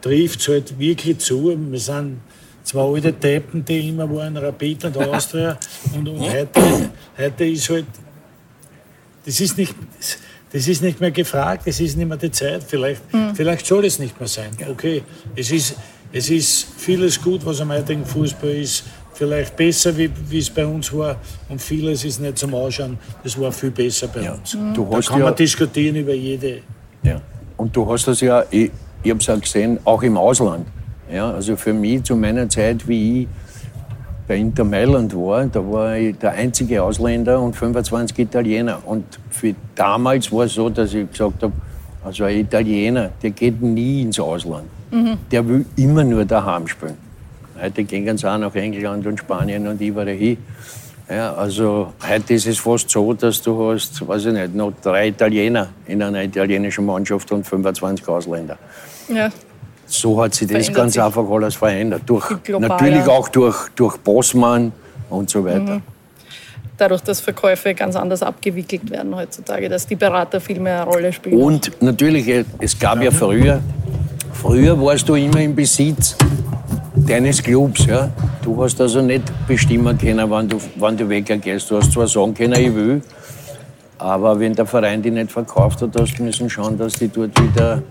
trifft 0.01 0.39
es 0.39 0.47
halt 0.47 0.79
wirklich 0.79 1.17
zu. 1.19 1.53
Wir 1.71 1.79
sind 1.79 2.21
zwei 2.63 2.81
alte 2.81 3.11
Deppen, 3.11 3.63
die 3.65 3.89
immer 3.89 4.09
waren, 4.09 4.37
Rapid 4.37 4.85
und 4.85 4.97
Austria. 4.97 5.57
und, 5.93 6.07
und 6.07 6.21
heute, 6.21 6.89
heute 7.17 7.45
ist 7.45 7.69
halt 7.69 7.85
das 9.25 9.39
ist 9.39 9.57
nicht, 9.57 9.73
das 10.51 10.67
ist 10.67 10.81
nicht 10.81 11.01
mehr 11.01 11.11
gefragt, 11.11 11.63
es 11.65 11.79
ist 11.79 11.97
nicht 11.97 12.07
mehr 12.07 12.17
die 12.17 12.31
Zeit. 12.31 12.63
Vielleicht, 12.63 13.13
mhm. 13.13 13.35
vielleicht 13.35 13.65
soll 13.65 13.85
es 13.85 13.99
nicht 13.99 14.19
mehr 14.19 14.27
sein. 14.27 14.51
Okay, 14.69 15.03
es 15.35 15.51
ist, 15.51 15.75
es 16.11 16.29
ist 16.29 16.67
vieles 16.77 17.21
gut, 17.21 17.45
was 17.45 17.59
am 17.61 17.71
heutigen 17.71 18.05
Fußball 18.05 18.51
ist. 18.51 18.83
Vielleicht 19.13 19.55
besser, 19.55 19.95
wie, 19.97 20.11
wie 20.29 20.39
es 20.39 20.49
bei 20.49 20.65
uns 20.65 20.91
war. 20.93 21.15
Und 21.47 21.61
vieles 21.61 22.03
ist 22.03 22.19
nicht 22.19 22.37
zum 22.37 22.53
Ausschauen. 22.53 22.97
Das 23.23 23.39
war 23.39 23.51
viel 23.51 23.71
besser 23.71 24.07
bei 24.09 24.23
ja. 24.23 24.33
uns. 24.33 24.53
Mhm. 24.53 24.73
Du 24.73 24.87
da 24.91 24.99
kann 24.99 25.19
ja, 25.19 25.25
man 25.25 25.35
diskutieren 25.35 25.95
über 25.95 26.13
jede. 26.13 26.61
Ja. 27.01 27.21
Und 27.57 27.75
du 27.75 27.89
hast 27.89 28.07
das 28.07 28.19
ja, 28.21 28.43
ich, 28.49 28.71
ich 29.03 29.11
habe 29.11 29.21
es 29.21 29.29
auch 29.29 29.39
gesehen, 29.39 29.79
auch 29.85 30.03
im 30.03 30.17
Ausland. 30.17 30.67
Ja, 31.11 31.31
also 31.31 31.55
für 31.55 31.73
mich 31.73 32.03
zu 32.03 32.15
meiner 32.15 32.49
Zeit, 32.49 32.87
wie 32.87 33.21
ich 33.21 33.27
bei 34.27 34.37
Inter 34.37 34.63
Mailand 34.63 35.15
war, 35.15 35.45
da 35.45 35.59
war 35.59 35.95
ich 35.95 36.17
der 36.17 36.31
einzige 36.31 36.81
Ausländer 36.81 37.39
und 37.39 37.55
25 37.55 38.17
Italiener. 38.19 38.79
Und 38.85 39.05
für 39.29 39.53
damals 39.75 40.31
war 40.31 40.45
es 40.45 40.53
so, 40.53 40.69
dass 40.69 40.93
ich 40.93 41.09
gesagt 41.09 41.43
habe, 41.43 41.53
also 42.03 42.23
ein 42.23 42.39
Italiener, 42.39 43.11
der 43.21 43.31
geht 43.31 43.61
nie 43.61 44.01
ins 44.01 44.19
Ausland. 44.19 44.65
Mhm. 44.91 45.17
Der 45.31 45.47
will 45.47 45.65
immer 45.75 46.03
nur 46.03 46.25
daheim 46.25 46.67
spielen. 46.67 46.97
Heute 47.61 47.83
gehen 47.83 48.17
sie 48.17 48.29
auch 48.29 48.37
nach 48.37 48.55
England 48.55 49.05
und 49.07 49.19
Spanien 49.19 49.67
und 49.67 49.79
überall 49.79 50.09
hin. 50.09 50.37
Ja, 51.09 51.35
also 51.35 51.93
heute 52.07 52.33
ist 52.33 52.47
es 52.47 52.57
fast 52.57 52.89
so, 52.89 53.13
dass 53.13 53.41
du 53.41 53.71
hast, 53.71 54.07
weiß 54.07 54.25
ich 54.25 54.33
nicht, 54.33 54.55
noch 54.55 54.73
drei 54.81 55.09
Italiener 55.09 55.69
in 55.85 56.01
einer 56.01 56.23
italienischen 56.23 56.85
Mannschaft 56.85 57.31
und 57.31 57.45
25 57.45 58.07
Ausländer. 58.07 58.57
Ja 59.07 59.29
so 59.85 60.21
hat 60.21 60.33
sich 60.33 60.47
das 60.47 60.71
ganz 60.71 60.93
sich. 60.93 61.01
einfach 61.01 61.29
alles 61.29 61.55
verändert. 61.55 62.03
Durch, 62.05 62.29
natürlich 62.59 63.07
auch 63.07 63.29
durch, 63.29 63.69
durch 63.75 63.97
Bossmann 63.97 64.71
und 65.09 65.29
so 65.29 65.43
weiter. 65.43 65.75
Mhm. 65.75 65.81
Dadurch, 66.77 67.01
dass 67.01 67.21
Verkäufe 67.21 67.73
ganz 67.73 67.95
anders 67.95 68.21
abgewickelt 68.21 68.89
werden 68.91 69.15
heutzutage, 69.15 69.69
dass 69.69 69.87
die 69.87 69.95
Berater 69.95 70.41
viel 70.41 70.59
mehr 70.59 70.81
eine 70.81 70.91
Rolle 70.91 71.13
spielen. 71.13 71.39
Und 71.39 71.71
natürlich, 71.81 72.45
es 72.59 72.77
gab 72.77 73.01
ja 73.01 73.11
früher, 73.11 73.61
früher 74.33 74.79
warst 74.81 75.07
du 75.07 75.15
immer 75.15 75.39
im 75.39 75.55
Besitz 75.55 76.17
deines 76.95 77.41
Clubs. 77.41 77.85
Ja? 77.85 78.09
Du 78.43 78.61
hast 78.61 78.81
also 78.81 79.01
nicht 79.01 79.23
bestimmen 79.47 79.97
können, 79.97 80.29
wann 80.29 80.49
du, 80.49 80.57
wann 80.75 80.97
du 80.97 81.07
weggehst. 81.07 81.71
Du 81.71 81.77
hast 81.77 81.93
zwar 81.93 82.07
sagen 82.07 82.33
können, 82.33 82.59
ich 82.59 82.75
will, 82.75 83.01
aber 83.97 84.37
wenn 84.39 84.53
der 84.53 84.65
Verein 84.65 85.01
die 85.01 85.11
nicht 85.11 85.31
verkauft 85.31 85.81
hat, 85.81 85.91
hast 85.97 86.17
du 86.17 86.23
müssen 86.23 86.49
schauen, 86.49 86.77
dass 86.77 86.93
die 86.93 87.07
dort 87.07 87.31
wieder 87.41 87.81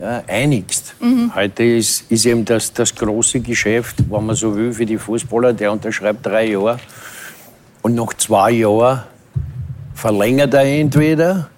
ja, 0.00 0.22
einigst. 0.26 0.94
Mhm. 1.00 1.32
Heute 1.34 1.64
ist, 1.64 2.10
ist 2.10 2.26
eben 2.26 2.44
das, 2.44 2.72
das 2.72 2.94
große 2.94 3.40
Geschäft, 3.40 3.96
wenn 4.10 4.26
man 4.26 4.36
so 4.36 4.54
will, 4.54 4.72
für 4.72 4.86
die 4.86 4.98
Fußballer, 4.98 5.52
der 5.52 5.72
unterschreibt 5.72 6.24
drei 6.24 6.50
Jahre 6.50 6.78
und 7.82 7.94
nach 7.94 8.12
zwei 8.14 8.50
Jahren 8.50 9.02
verlängert 9.94 10.54
er 10.54 10.64
entweder 10.64 11.48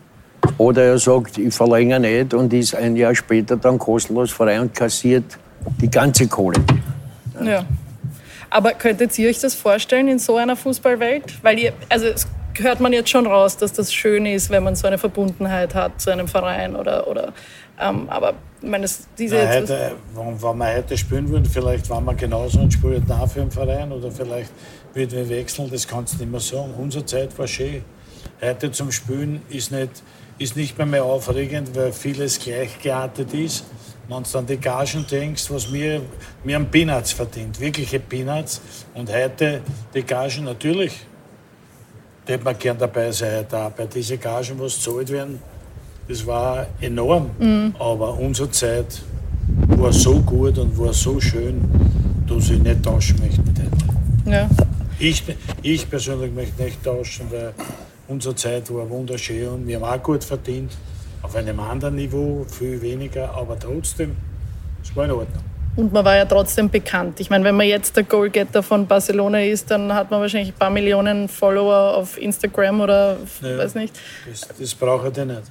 oder 0.56 0.84
er 0.84 0.98
sagt, 0.98 1.38
ich 1.38 1.54
verlängere 1.54 2.00
nicht 2.00 2.34
und 2.34 2.52
ist 2.52 2.74
ein 2.74 2.96
Jahr 2.96 3.14
später 3.14 3.56
dann 3.56 3.78
kostenlos 3.78 4.30
frei 4.30 4.60
und 4.60 4.74
kassiert 4.74 5.38
die 5.80 5.90
ganze 5.90 6.26
Kohle. 6.26 6.60
Ja. 7.40 7.44
ja. 7.44 7.64
Aber 8.50 8.72
könntet 8.72 9.18
ihr 9.18 9.28
euch 9.28 9.40
das 9.40 9.54
vorstellen 9.54 10.08
in 10.08 10.18
so 10.18 10.36
einer 10.36 10.56
Fußballwelt? 10.56 11.42
Weil 11.42 11.58
ihr, 11.58 11.72
also 11.88 12.06
hört 12.54 12.80
man 12.80 12.92
jetzt 12.92 13.10
schon 13.10 13.26
raus, 13.26 13.56
dass 13.56 13.72
das 13.72 13.92
schön 13.92 14.26
ist, 14.26 14.50
wenn 14.50 14.62
man 14.62 14.74
so 14.74 14.86
eine 14.86 14.98
Verbundenheit 14.98 15.74
hat 15.74 16.00
zu 16.00 16.10
einem 16.10 16.28
Verein 16.28 16.76
oder, 16.76 17.06
oder 17.08 17.32
ähm, 17.80 18.08
aber 18.08 18.34
ich 18.60 18.68
meine, 18.68 18.82
das, 18.82 19.06
diese 19.16 19.36
Na, 19.36 19.48
heute, 19.48 19.92
wenn, 20.14 20.58
wir 20.58 20.76
heute 20.76 20.98
spielen 20.98 21.28
würden, 21.28 21.44
vielleicht 21.44 21.88
waren 21.90 22.04
wir 22.04 22.14
genauso 22.14 22.60
und 22.60 22.72
spielen 22.72 23.04
nach 23.06 23.28
für 23.28 23.40
den 23.40 23.50
Verein 23.50 23.92
oder 23.92 24.10
vielleicht 24.10 24.50
würden 24.94 25.12
wir 25.12 25.28
wechseln, 25.28 25.70
das 25.70 25.86
kannst 25.86 26.14
du 26.14 26.18
nicht 26.18 26.30
mehr 26.30 26.40
sagen. 26.40 26.74
Unsere 26.76 27.06
Zeit 27.06 27.38
war 27.38 27.46
schön. 27.46 27.84
Heute 28.40 28.72
zum 28.72 28.90
Spielen 28.90 29.42
ist 29.48 29.70
nicht, 29.70 30.02
ist 30.38 30.56
nicht 30.56 30.76
mehr, 30.76 30.86
mehr 30.86 31.04
aufregend, 31.04 31.74
weil 31.76 31.92
vieles 31.92 32.38
gleichgeartet 32.40 33.32
ist. 33.34 33.64
Wenn 34.08 34.22
du 34.22 34.38
an 34.38 34.46
die 34.46 34.56
Gagen 34.56 35.06
denkst, 35.08 35.50
was 35.50 35.72
wir, 35.72 36.02
wir 36.42 36.54
haben 36.54 36.66
Peanuts 36.66 37.12
verdient, 37.12 37.60
wirkliche 37.60 38.00
Peanuts. 38.00 38.60
Und 38.94 39.12
heute 39.12 39.60
die 39.94 40.02
Gagen 40.02 40.44
natürlich, 40.44 41.06
da 42.24 42.32
hätte 42.32 42.44
man 42.44 42.58
gern 42.58 42.78
dabei 42.78 43.12
sein, 43.12 43.44
da 43.48 43.68
bei 43.68 43.86
diesen 43.86 44.18
Gagen, 44.18 44.58
was 44.58 44.76
gezahlt 44.76 45.10
werden, 45.10 45.40
das 46.08 46.26
war 46.26 46.66
enorm. 46.80 47.30
Mhm. 47.38 47.74
Aber 47.78 48.18
unsere 48.18 48.50
Zeit 48.50 49.02
war 49.68 49.92
so 49.92 50.18
gut 50.20 50.58
und 50.58 50.76
war 50.78 50.92
so 50.92 51.20
schön, 51.20 51.60
dass 52.26 52.50
ich 52.50 52.60
nicht 52.60 52.82
tauschen 52.82 53.18
möchte 53.20 53.42
mit. 53.42 53.58
Ja. 54.26 54.48
Ich, 54.98 55.22
ich 55.62 55.88
persönlich 55.88 56.32
möchte 56.32 56.62
nicht 56.62 56.82
tauschen, 56.82 57.26
weil 57.30 57.52
unsere 58.08 58.34
Zeit 58.34 58.72
war 58.74 58.88
wunderschön 58.90 59.48
und 59.48 59.66
wir 59.66 59.80
haben 59.80 59.84
auch 59.84 60.02
gut 60.02 60.24
verdient 60.24 60.72
auf 61.22 61.34
einem 61.36 61.60
anderen 61.60 61.96
Niveau, 61.96 62.44
viel 62.48 62.80
weniger, 62.80 63.34
aber 63.34 63.58
trotzdem, 63.58 64.16
es 64.82 64.94
war 64.94 65.04
in 65.04 65.10
Ordnung. 65.12 65.47
Und 65.78 65.92
man 65.92 66.04
war 66.04 66.16
ja 66.16 66.24
trotzdem 66.24 66.68
bekannt. 66.68 67.20
Ich 67.20 67.30
meine, 67.30 67.44
wenn 67.44 67.54
man 67.54 67.64
jetzt 67.64 67.96
der 67.96 68.02
Goalgetter 68.02 68.64
von 68.64 68.84
Barcelona 68.84 69.44
ist, 69.44 69.70
dann 69.70 69.94
hat 69.94 70.10
man 70.10 70.20
wahrscheinlich 70.20 70.52
ein 70.52 70.58
paar 70.58 70.70
Millionen 70.70 71.28
Follower 71.28 71.96
auf 71.96 72.20
Instagram 72.20 72.80
oder 72.80 73.16
ja, 73.40 73.58
weiß 73.58 73.76
nicht. 73.76 73.94
Das, 74.28 74.48
das 74.58 74.74
brauche 74.74 75.06
ich 75.08 75.24
nicht. 75.24 75.42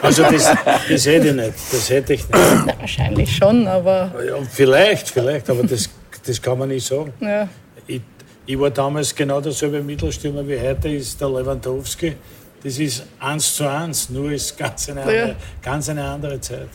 also 0.00 0.22
das, 0.22 0.54
das 0.88 1.04
hätte 1.04 1.28
ich 1.28 1.34
nicht. 1.34 1.52
Das 1.70 1.90
hätte 1.90 2.14
ich 2.14 2.26
nicht. 2.26 2.34
Ja, 2.34 2.80
wahrscheinlich 2.80 3.36
schon, 3.36 3.68
aber. 3.68 4.10
Ja, 4.26 4.36
vielleicht, 4.50 5.10
vielleicht, 5.10 5.50
aber 5.50 5.64
das, 5.64 5.90
das 6.26 6.40
kann 6.40 6.58
man 6.58 6.70
nicht 6.70 6.86
sagen. 6.86 7.12
Ja. 7.20 7.46
Ich, 7.86 8.00
ich 8.46 8.58
war 8.58 8.70
damals 8.70 9.14
genau 9.14 9.42
derselbe 9.42 9.82
Mittelstürmer 9.82 10.48
wie 10.48 10.58
heute 10.58 10.88
ist 10.88 11.20
der 11.20 11.28
Lewandowski 11.28 12.16
das 12.62 12.78
ist 12.78 13.04
eins 13.18 13.56
zu 13.56 13.68
eins, 13.68 14.08
nur 14.08 14.30
ist 14.30 14.56
ganz 14.56 14.88
eine 14.88 15.00
andere, 15.00 15.28
ja. 15.28 15.34
ganz 15.60 15.88
eine 15.88 16.04
andere 16.04 16.40
Zeit. 16.40 16.68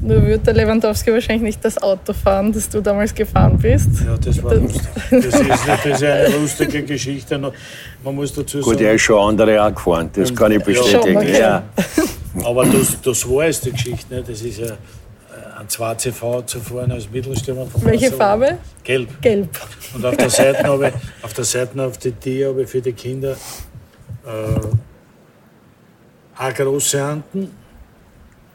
Nur 0.00 0.22
würde 0.22 0.38
der 0.38 0.54
Lewandowski 0.54 1.12
wahrscheinlich 1.12 1.42
nicht 1.42 1.64
das 1.64 1.80
Auto 1.80 2.12
fahren, 2.12 2.52
das 2.52 2.68
du 2.68 2.80
damals 2.80 3.14
gefahren 3.14 3.58
bist. 3.58 3.88
Ja, 4.04 4.16
das 4.16 4.42
war 4.42 4.54
lustig. 4.54 4.82
Das 5.10 5.24
ist, 5.24 5.50
das 5.66 5.86
ist 5.86 6.02
eine 6.02 6.28
lustige 6.36 6.82
Geschichte. 6.82 7.38
Man 7.38 8.14
muss 8.14 8.32
dazu 8.32 8.60
sagen. 8.60 8.72
Gut, 8.72 8.80
er 8.80 8.94
ist 8.94 9.02
schon 9.02 9.20
andere 9.20 9.62
auch 9.64 9.74
gefahren, 9.74 10.10
das 10.12 10.34
kann 10.34 10.52
ich 10.52 10.62
bestätigen. 10.62 11.22
Ja, 11.22 11.38
ja. 11.38 11.62
Aber 12.44 12.66
das, 12.66 13.00
das 13.00 13.28
war 13.28 13.46
es, 13.46 13.60
die 13.60 13.70
Geschichte. 13.70 14.14
Nicht? 14.14 14.28
Das 14.28 14.42
ist 14.42 14.58
ja 14.58 14.66
äh, 14.66 15.60
ein 15.60 15.68
2CV 15.68 16.44
zu 16.46 16.60
fahren 16.60 16.90
als 16.90 17.08
Mittelstürmer. 17.08 17.66
Von 17.66 17.84
Welche 17.84 18.10
Farbe? 18.10 18.58
Gelb. 18.82 19.22
Gelb. 19.22 19.48
Und 19.94 20.04
auf 20.04 20.16
der 20.16 20.30
Seite 20.30 20.64
habe 20.64 20.88
ich, 20.88 20.94
auf 21.24 21.32
der 21.32 21.44
Seite 21.44 21.82
auf 21.82 21.98
die 21.98 22.12
Tier 22.12 22.48
habe 22.48 22.62
ich 22.62 22.68
für 22.68 22.80
die 22.80 22.92
Kinder 22.92 23.36
äh, 24.26 24.60
eine 26.36 26.54
große 26.54 27.02
Handen, 27.02 27.50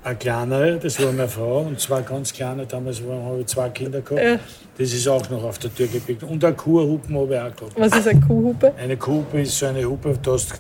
eine 0.04 0.16
kleinere, 0.16 0.78
das 0.78 1.02
war 1.02 1.12
meine 1.12 1.28
Frau, 1.28 1.62
und 1.62 1.80
zwei 1.80 2.02
ganz 2.02 2.32
kleine, 2.34 2.66
damals 2.66 3.02
habe 3.02 3.42
ich 3.42 3.48
zwei 3.48 3.70
Kinder 3.70 4.02
gehabt. 4.02 4.26
Ja. 4.26 4.40
Das 4.78 4.94
ist 4.94 5.08
auch 5.08 5.30
noch 5.30 5.44
auf 5.44 5.60
der 5.60 5.74
Tür 5.74 5.88
gepickt. 5.88 6.24
Und 6.24 6.44
eine 6.44 6.56
Kuhhupen 6.56 7.16
habe 7.18 7.36
ich 7.36 7.40
auch 7.42 7.56
gehabt. 7.56 7.74
Was 7.76 8.00
ist 8.00 8.08
eine 8.08 8.22
Kuhhupe? 8.22 8.74
Eine 8.78 8.96
Kuhhupe 8.98 9.42
ist 9.42 9.58
so 9.58 9.66
eine 9.66 9.84
Hupe, 9.84 10.18
da 10.22 10.32
hast 10.32 10.54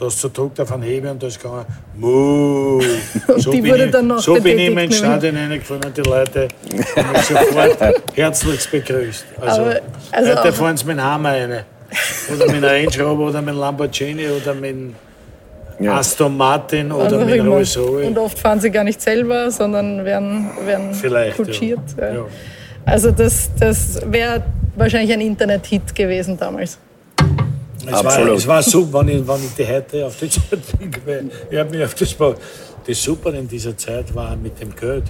du 0.00 0.08
so 0.08 0.30
druckt 0.32 0.60
auf 0.60 0.72
einen 0.72 0.82
Hebel 0.82 1.10
und 1.10 1.22
das 1.22 1.38
kann 1.38 1.64
Muh. 1.96 2.82
So 3.36 3.50
die 3.50 3.64
wurde 3.64 3.86
ich, 3.86 3.90
dann 3.90 4.06
noch 4.06 4.18
So 4.18 4.34
bin 4.34 4.58
ich 4.58 4.66
in 4.66 4.74
mein 4.74 4.90
Stadion 4.90 5.36
reingefahren 5.36 5.84
und 5.84 5.96
die 5.96 6.02
Leute 6.02 6.48
haben 6.96 7.12
mich 7.12 7.22
sofort 7.22 7.78
herzlichst 8.14 8.70
begrüßt. 8.70 9.24
Also, 9.40 9.62
Aber, 9.62 9.80
also 10.12 10.36
heute 10.36 10.52
fahren 10.52 10.76
sie 10.76 10.84
mit 10.86 10.96
dem 10.96 11.04
Hammer 11.04 11.30
rein. 11.32 11.64
Oder 12.34 12.46
mit 12.46 12.64
einem 12.64 12.64
Range 12.64 13.04
Rover 13.04 13.28
oder 13.28 13.40
mit 13.40 13.50
einem 13.50 13.60
Lamborghini 13.60 14.28
oder 14.28 14.54
mit 14.54 14.76
ja. 15.80 15.98
Aston 15.98 16.36
Martin 16.36 16.92
oder 16.92 17.24
mit 17.24 17.44
Rolls 17.44 17.76
Royce. 17.78 18.06
Und 18.06 18.18
oft 18.18 18.38
fahren 18.38 18.60
sie 18.60 18.70
gar 18.70 18.84
nicht 18.84 19.00
selber, 19.00 19.50
sondern 19.50 20.04
werden, 20.04 20.50
werden 20.64 20.94
Vielleicht, 20.94 21.36
kutschiert. 21.36 21.80
Ja. 21.98 22.14
Ja. 22.14 22.26
Also 22.84 23.10
das, 23.10 23.50
das 23.58 24.00
wäre 24.06 24.44
wahrscheinlich 24.76 25.12
ein 25.12 25.20
Internet-Hit 25.20 25.94
gewesen 25.94 26.38
damals. 26.38 26.78
Es 27.86 27.92
Absolut. 27.92 28.28
War, 28.28 28.36
es 28.36 28.46
war 28.46 28.62
super, 28.62 29.00
wenn 29.00 29.20
ich, 29.20 29.28
wenn 29.28 29.36
ich 29.36 29.54
die 29.54 29.66
heute 29.66 30.06
auf 30.06 30.16
die 30.16 30.28
Zeit. 30.30 30.58
Ich 31.50 31.58
habe 31.58 31.70
mich 31.70 31.84
auf 31.84 31.94
das 31.94 32.14
Bau. 32.14 32.34
Das 32.86 33.02
Super 33.02 33.34
in 33.34 33.48
dieser 33.48 33.76
Zeit 33.76 34.14
war 34.14 34.36
mit 34.36 34.60
dem 34.60 34.74
Geld. 34.74 35.04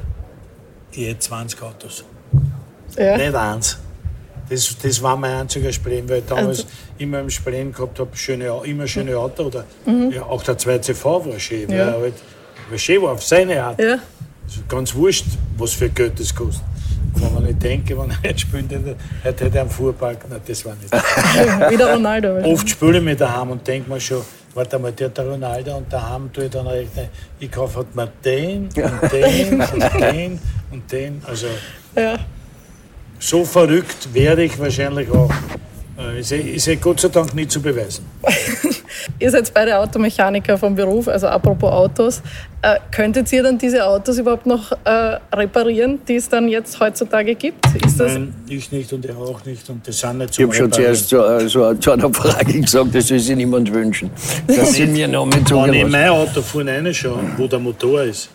Ich 0.92 1.06
hätte 1.08 1.18
20 1.20 1.62
Autos. 1.62 2.04
Ja. 2.98 3.16
Nicht 3.16 3.34
eins. 3.34 3.78
Das, 4.48 4.76
das 4.80 5.02
war 5.02 5.16
mein 5.16 5.32
einziger 5.32 5.72
Spleen, 5.72 6.08
weil 6.08 6.18
ich 6.18 6.26
damals 6.26 6.60
also, 6.60 6.68
immer 6.98 7.20
im 7.20 7.30
Spleen 7.30 7.72
gehabt 7.72 7.98
habe, 7.98 8.16
schöne, 8.16 8.52
immer 8.64 8.86
schöne 8.86 9.16
Auto. 9.16 9.44
Oder, 9.44 9.64
mhm. 9.84 10.12
ja, 10.12 10.22
auch 10.22 10.42
der 10.42 10.56
2CV 10.56 11.04
war 11.04 11.38
schön, 11.38 11.70
ja. 11.70 11.78
weil 11.78 11.78
er 11.78 12.00
halt, 12.00 12.14
weil 12.70 12.78
schön 12.78 13.02
war 13.02 13.12
auf 13.12 13.22
seine 13.22 13.62
Art. 13.62 13.80
Ja. 13.80 13.98
Also 14.44 14.60
ganz 14.68 14.94
wurscht, 14.94 15.26
was 15.58 15.72
für 15.72 15.88
Geld 15.88 16.20
das 16.20 16.34
kostet. 16.34 16.62
Wenn 17.14 17.34
man 17.34 17.44
nicht 17.44 17.62
denke, 17.62 17.98
wenn 17.98 18.10
er 18.10 18.18
jetzt 18.22 18.42
spielt, 18.42 18.70
heute 18.70 18.94
hätte 19.22 19.50
er 19.52 19.62
einen 19.62 19.70
Fuhrpark, 19.70 20.28
nein, 20.28 20.40
das 20.46 20.64
war 20.64 20.74
nicht. 20.74 20.92
Wieder 21.70 21.92
Ronaldo. 21.94 22.36
Oft 22.44 22.68
spiele 22.68 22.98
ich 22.98 23.04
mit 23.04 23.20
daheim 23.20 23.50
und 23.50 23.66
denke 23.66 23.90
mir 23.90 23.98
schon, 23.98 24.20
warte 24.54 24.78
mal, 24.78 24.92
der 24.92 25.08
hat 25.08 25.18
der 25.18 25.26
Ronaldo 25.26 25.76
und 25.78 25.92
daheim 25.92 26.30
tue 26.32 26.44
ich 26.44 26.50
dann 26.50 26.66
rechnen, 26.66 27.08
ich 27.40 27.50
kaufe 27.50 27.78
halt 27.78 27.96
mir 27.96 28.12
den 28.24 28.64
und 28.68 29.12
den 29.12 29.60
und 29.72 30.00
den 30.00 30.40
und 30.70 30.92
den. 30.92 31.22
Also, 31.26 31.46
ja 31.96 32.16
so 33.18 33.44
verrückt 33.44 34.08
werde 34.12 34.44
ich 34.44 34.58
wahrscheinlich 34.58 35.10
auch. 35.10 35.30
Äh, 35.98 36.20
ist, 36.20 36.30
ist 36.30 36.66
ja 36.66 36.74
Gott 36.74 37.00
sei 37.00 37.08
Dank 37.08 37.34
nicht 37.34 37.50
zu 37.50 37.60
beweisen. 37.60 38.04
ihr 39.18 39.30
seid 39.30 39.52
beide 39.54 39.78
Automechaniker 39.78 40.58
vom 40.58 40.74
Beruf, 40.74 41.08
also 41.08 41.26
apropos 41.26 41.70
Autos. 41.70 42.22
Äh, 42.60 42.76
könntet 42.90 43.32
ihr 43.32 43.42
dann 43.42 43.56
diese 43.56 43.84
Autos 43.86 44.18
überhaupt 44.18 44.44
noch 44.44 44.72
äh, 44.84 45.18
reparieren, 45.32 46.00
die 46.06 46.16
es 46.16 46.28
dann 46.28 46.48
jetzt 46.48 46.78
heutzutage 46.80 47.34
gibt? 47.34 47.64
Ist 47.84 47.98
Nein, 47.98 48.34
ich 48.48 48.70
nicht 48.72 48.92
und 48.92 49.06
er 49.06 49.16
auch 49.16 49.42
nicht. 49.46 49.68
Und 49.70 49.88
das 49.88 49.98
sind 49.98 50.18
nicht 50.18 50.38
Ich 50.38 50.44
habe 50.44 50.54
schon 50.54 50.70
zuerst 50.70 51.08
zu, 51.08 51.16
äh, 51.18 51.48
so, 51.48 51.72
zu 51.74 51.92
einer 51.92 52.12
Frage 52.12 52.60
gesagt, 52.60 52.94
das 52.94 53.08
soll 53.08 53.18
sich 53.18 53.36
niemand 53.36 53.72
wünschen. 53.72 54.10
Das 54.46 54.74
sind 54.74 54.92
mir 54.92 55.08
noch 55.08 55.24
mit 55.24 55.50
Wenn 55.50 55.72
ich 55.72 55.86
mein 55.86 56.08
Auto 56.10 56.42
vorne 56.42 56.72
reinschaue, 56.72 57.20
wo 57.38 57.46
der 57.46 57.58
Motor 57.58 58.02
ist, 58.02 58.28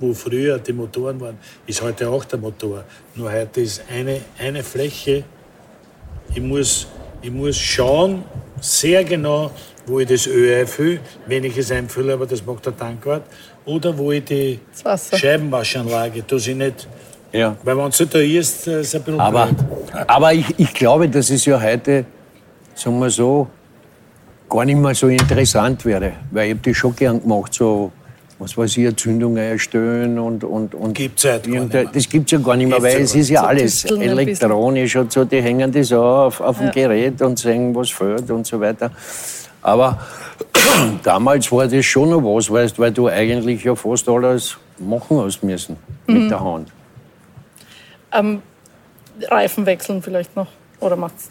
wo 0.00 0.14
früher 0.14 0.58
die 0.58 0.72
Motoren 0.72 1.20
waren, 1.20 1.38
ist 1.66 1.82
heute 1.82 2.08
auch 2.08 2.24
der 2.24 2.38
Motor. 2.38 2.84
Nur 3.14 3.30
heute 3.30 3.60
ist 3.60 3.82
eine, 3.88 4.20
eine 4.38 4.62
Fläche. 4.64 5.24
Ich 6.34 6.40
muss, 6.40 6.86
ich 7.22 7.30
muss 7.30 7.56
schauen, 7.56 8.24
sehr 8.60 9.04
genau, 9.04 9.50
wo 9.86 10.00
ich 10.00 10.08
das 10.08 10.26
Öl 10.26 10.60
einfülle, 10.60 11.00
wenn 11.26 11.44
ich 11.44 11.56
es 11.56 11.70
einfülle, 11.70 12.14
aber 12.14 12.26
das 12.26 12.44
macht 12.44 12.66
der 12.66 12.76
Tankwart. 12.76 13.22
Oder 13.64 13.96
wo 13.96 14.10
ich 14.10 14.24
die 14.24 14.58
Scheibenwaschanlage, 15.12 16.22
dass 16.22 16.46
ich 16.46 16.56
nicht 16.56 16.88
ja. 17.32 17.56
Weil 17.62 17.76
wenn 17.76 17.86
es 17.88 17.98
da 17.98 18.18
ist, 18.18 18.66
ist 18.66 18.66
es 18.66 18.94
ein 18.94 19.02
bisschen 19.02 19.20
Aber, 19.20 19.48
aber 20.06 20.32
ich, 20.32 20.46
ich 20.58 20.74
glaube, 20.74 21.08
dass 21.08 21.30
es 21.30 21.44
ja 21.44 21.60
heute, 21.60 22.04
sagen 22.74 22.98
wir 22.98 23.10
so, 23.10 23.46
gar 24.48 24.64
nicht 24.64 24.78
mehr 24.78 24.94
so 24.94 25.06
interessant 25.06 25.84
wäre. 25.84 26.12
Weil 26.32 26.48
ich 26.48 26.54
habe 26.54 26.68
das 26.68 26.76
schon 26.76 26.96
gern 26.96 27.20
gemacht, 27.20 27.54
so 27.54 27.92
was 28.40 28.56
weiß 28.56 28.78
ich, 28.78 28.86
Entzündungen 28.86 29.36
erstellen 29.36 30.18
und, 30.18 30.42
und, 30.42 30.74
und 30.74 30.94
gibt's 30.94 31.24
halt 31.24 31.46
das 31.94 32.08
gibt 32.08 32.26
es 32.26 32.32
ja 32.32 32.38
gar 32.38 32.56
nicht 32.56 32.68
mehr, 32.68 32.82
weil 32.82 33.02
es 33.02 33.14
ist 33.14 33.28
ja 33.28 33.44
alles 33.44 33.84
elektronisch 33.84 34.96
und 34.96 35.12
so, 35.12 35.24
die 35.24 35.42
hängen 35.42 35.70
das 35.70 35.92
auf, 35.92 36.40
auf 36.40 36.60
ja. 36.60 36.70
dem 36.70 36.72
Gerät 36.72 37.22
und 37.22 37.38
sehen, 37.38 37.74
was 37.74 37.90
fehlt 37.90 38.30
und 38.30 38.46
so 38.46 38.58
weiter. 38.58 38.90
Aber 39.62 40.00
damals 41.02 41.52
war 41.52 41.68
das 41.68 41.84
schon 41.84 42.10
noch 42.10 42.22
was, 42.22 42.50
weißt, 42.50 42.78
weil 42.78 42.92
du 42.92 43.08
eigentlich 43.08 43.62
ja 43.62 43.74
fast 43.74 44.08
alles 44.08 44.56
machen 44.78 45.18
hast 45.18 45.42
müssen 45.42 45.76
mhm. 46.06 46.22
mit 46.22 46.30
der 46.30 46.40
Hand. 46.40 46.72
Ähm, 48.12 48.42
Reifen 49.28 49.66
wechseln 49.66 50.02
vielleicht 50.02 50.34
noch, 50.34 50.48
oder 50.80 50.96
macht's? 50.96 51.30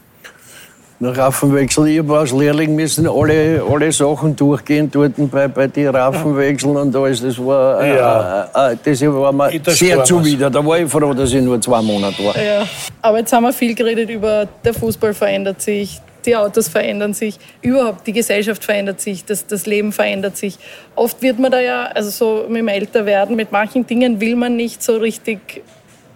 Nach 1.01 1.17
Raffenwechsel. 1.17 1.87
Ich 1.87 1.99
habe 1.99 2.17
als 2.19 2.31
Lehrling 2.31 2.75
müssen 2.75 3.07
alle, 3.07 3.63
alle 3.67 3.91
Sachen 3.91 4.35
durchgehen 4.35 4.89
dort 4.91 5.13
bei, 5.31 5.47
bei 5.47 5.67
den 5.67 5.87
Raffenwechseln 5.87 6.75
und 6.75 6.95
alles. 6.95 7.21
Das 7.21 7.37
war, 7.39 7.81
äh, 7.81 7.95
Ja. 7.95 8.49
äh, 8.53 8.73
äh, 8.73 8.77
das 8.83 9.01
war 9.01 9.31
mir 9.31 9.59
das 9.59 9.79
sehr 9.79 10.03
zuwider. 10.03 10.49
Da 10.49 10.65
war 10.65 10.77
ich 10.79 10.89
froh, 10.89 11.13
dass 11.13 11.31
ich 11.33 11.41
nur 11.41 11.59
zwei 11.61 11.81
Monate 11.81 12.23
war. 12.25 12.37
Ja. 12.37 12.67
Aber 13.01 13.19
jetzt 13.19 13.31
haben 13.31 13.43
wir 13.43 13.53
viel 13.53 13.73
geredet 13.75 14.09
über, 14.09 14.47
der 14.63 14.73
Fußball 14.73 15.13
verändert 15.13 15.61
sich, 15.61 16.01
die 16.25 16.35
Autos 16.35 16.67
verändern 16.67 17.13
sich, 17.13 17.39
überhaupt 17.61 18.05
die 18.05 18.11
Gesellschaft 18.11 18.63
verändert 18.65 18.99
sich, 18.99 19.23
das, 19.23 19.47
das 19.47 19.65
Leben 19.65 19.93
verändert 19.93 20.35
sich. 20.35 20.57
Oft 20.95 21.21
wird 21.21 21.39
man 21.39 21.49
da 21.49 21.61
ja, 21.61 21.85
also 21.85 22.09
so 22.09 22.45
mit 22.49 22.57
dem 22.57 22.67
Älterwerden, 22.67 23.37
mit 23.37 23.53
manchen 23.53 23.87
Dingen 23.87 24.19
will 24.19 24.35
man 24.35 24.57
nicht 24.57 24.83
so 24.83 24.97
richtig 24.97 25.63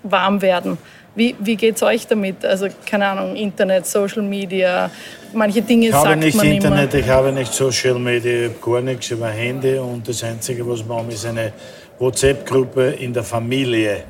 warm 0.03 0.41
werden. 0.41 0.77
Wie, 1.15 1.35
wie 1.39 1.55
geht 1.55 1.75
es 1.75 1.83
euch 1.83 2.07
damit? 2.07 2.43
Also, 2.43 2.67
keine 2.85 3.05
Ahnung, 3.07 3.35
Internet, 3.35 3.85
Social 3.85 4.23
Media, 4.23 4.89
manche 5.33 5.61
Dinge 5.61 5.87
Ich 5.87 5.93
habe 5.93 6.07
sagt 6.09 6.19
nicht 6.21 6.35
man 6.37 6.45
Internet, 6.47 6.93
immer. 6.93 7.03
ich 7.03 7.09
habe 7.09 7.31
nicht 7.31 7.53
Social 7.53 7.99
Media, 7.99 8.47
ich 8.47 8.49
habe 8.49 8.71
gar 8.71 8.81
nichts 8.81 9.11
über 9.11 9.27
Handy 9.29 9.77
und 9.77 10.07
das 10.07 10.23
Einzige, 10.23 10.67
was 10.67 10.83
wir 10.87 10.95
haben, 10.95 11.09
ist 11.09 11.25
eine 11.25 11.53
WhatsApp-Gruppe 11.99 12.91
in 12.99 13.13
der 13.13 13.23
Familie. 13.23 14.03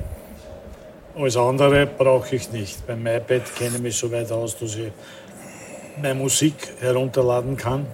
Alles 1.16 1.36
andere 1.36 1.86
brauche 1.86 2.36
ich 2.36 2.50
nicht. 2.50 2.86
Beim 2.86 3.06
iPad 3.06 3.42
kenne 3.56 3.76
ich 3.76 3.82
mich 3.82 3.96
so 3.96 4.10
weit 4.10 4.32
aus, 4.32 4.56
dass 4.58 4.74
ich 4.74 4.90
meine 6.00 6.14
Musik 6.14 6.54
herunterladen 6.80 7.56
kann 7.56 7.86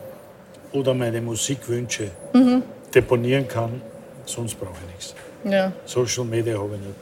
oder 0.73 0.95
meine 0.95 1.21
Musikwünsche 1.21 2.11
Mhm. 2.33 2.63
deponieren 2.95 3.47
kann. 3.49 3.83
Sonst 4.25 4.55
brauche 4.59 4.73
ich 4.87 4.95
nichts. 4.95 5.15
Ja. 5.45 5.73
Social 5.85 6.25
Media 6.25 6.55
habe 6.57 6.77
ich 6.77 6.81
nicht. 6.81 6.95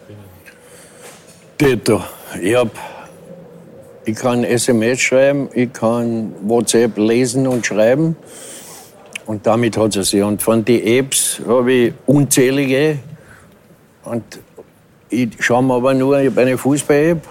Bin 1.59 1.83
ich 2.41 2.55
hab, 2.55 2.71
ich 4.05 4.15
kann 4.15 4.45
SMS 4.45 5.00
schreiben, 5.00 5.49
ich 5.53 5.73
kann 5.73 6.33
WhatsApp 6.43 6.97
lesen 6.97 7.49
und 7.49 7.67
schreiben. 7.67 8.17
Und 9.27 9.45
damit 9.45 9.77
hat 9.77 9.97
es 9.97 10.11
sich. 10.11 10.23
Und 10.23 10.41
von 10.41 10.65
den 10.65 10.87
Apps 10.87 11.43
habe 11.47 11.73
ich 11.73 11.93
unzählige. 12.07 13.00
Und 14.05 14.23
ich 15.11 15.31
schaue 15.41 15.65
mir 15.65 15.75
aber 15.75 15.95
nur, 15.95 16.21
ich 16.21 16.31
habe 16.31 16.43
eine 16.43 16.57
Fußball-App. 16.57 17.27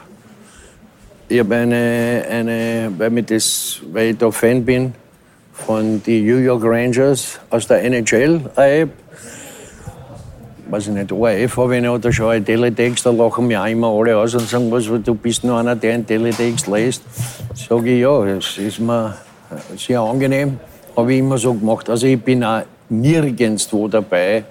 Ich 1.29 1.39
habe 1.39 1.55
eine, 1.55 2.25
eine 2.29 2.91
weil, 2.97 3.23
das, 3.23 3.79
weil 3.93 4.11
ich 4.11 4.17
da 4.17 4.29
Fan 4.29 4.65
bin, 4.65 4.93
von 5.53 6.03
den 6.03 6.25
New 6.25 6.37
York 6.37 6.63
Rangers 6.65 7.39
aus 7.49 7.65
der 7.65 7.81
NHL, 7.81 8.41
eine 8.55 8.71
App 8.81 8.89
weiß 10.69 10.87
ich 10.87 10.93
nicht, 10.93 11.11
ORF 11.11 11.57
habe 11.57 11.77
ich 11.77 11.83
noch, 11.83 11.97
da 11.97 12.11
schaue 12.11 12.37
ich 12.37 12.43
Teletext, 12.43 13.05
da 13.05 13.11
lachen 13.11 13.47
mir 13.47 13.61
auch 13.61 13.67
immer 13.67 13.87
alle 13.87 14.17
aus 14.17 14.33
und 14.35 14.47
sagen, 14.47 14.71
was, 14.71 14.85
du 14.85 15.15
bist 15.15 15.43
nur 15.43 15.57
einer, 15.57 15.75
der 15.75 15.93
einen 15.93 16.05
Teletext 16.05 16.67
liest. 16.67 17.01
Sage 17.55 17.91
ich, 17.91 18.01
ja, 18.01 18.25
es 18.25 18.57
ist 18.57 18.79
mir 18.79 19.15
sehr 19.77 20.01
angenehm, 20.01 20.59
habe 20.95 21.13
ich 21.13 21.19
immer 21.19 21.37
so 21.37 21.53
gemacht. 21.53 21.89
Also 21.89 22.07
ich 22.07 22.21
bin 22.21 22.43
auch 22.43 22.63
nirgends 22.89 23.71
wo 23.71 23.87
dabei 23.87 24.43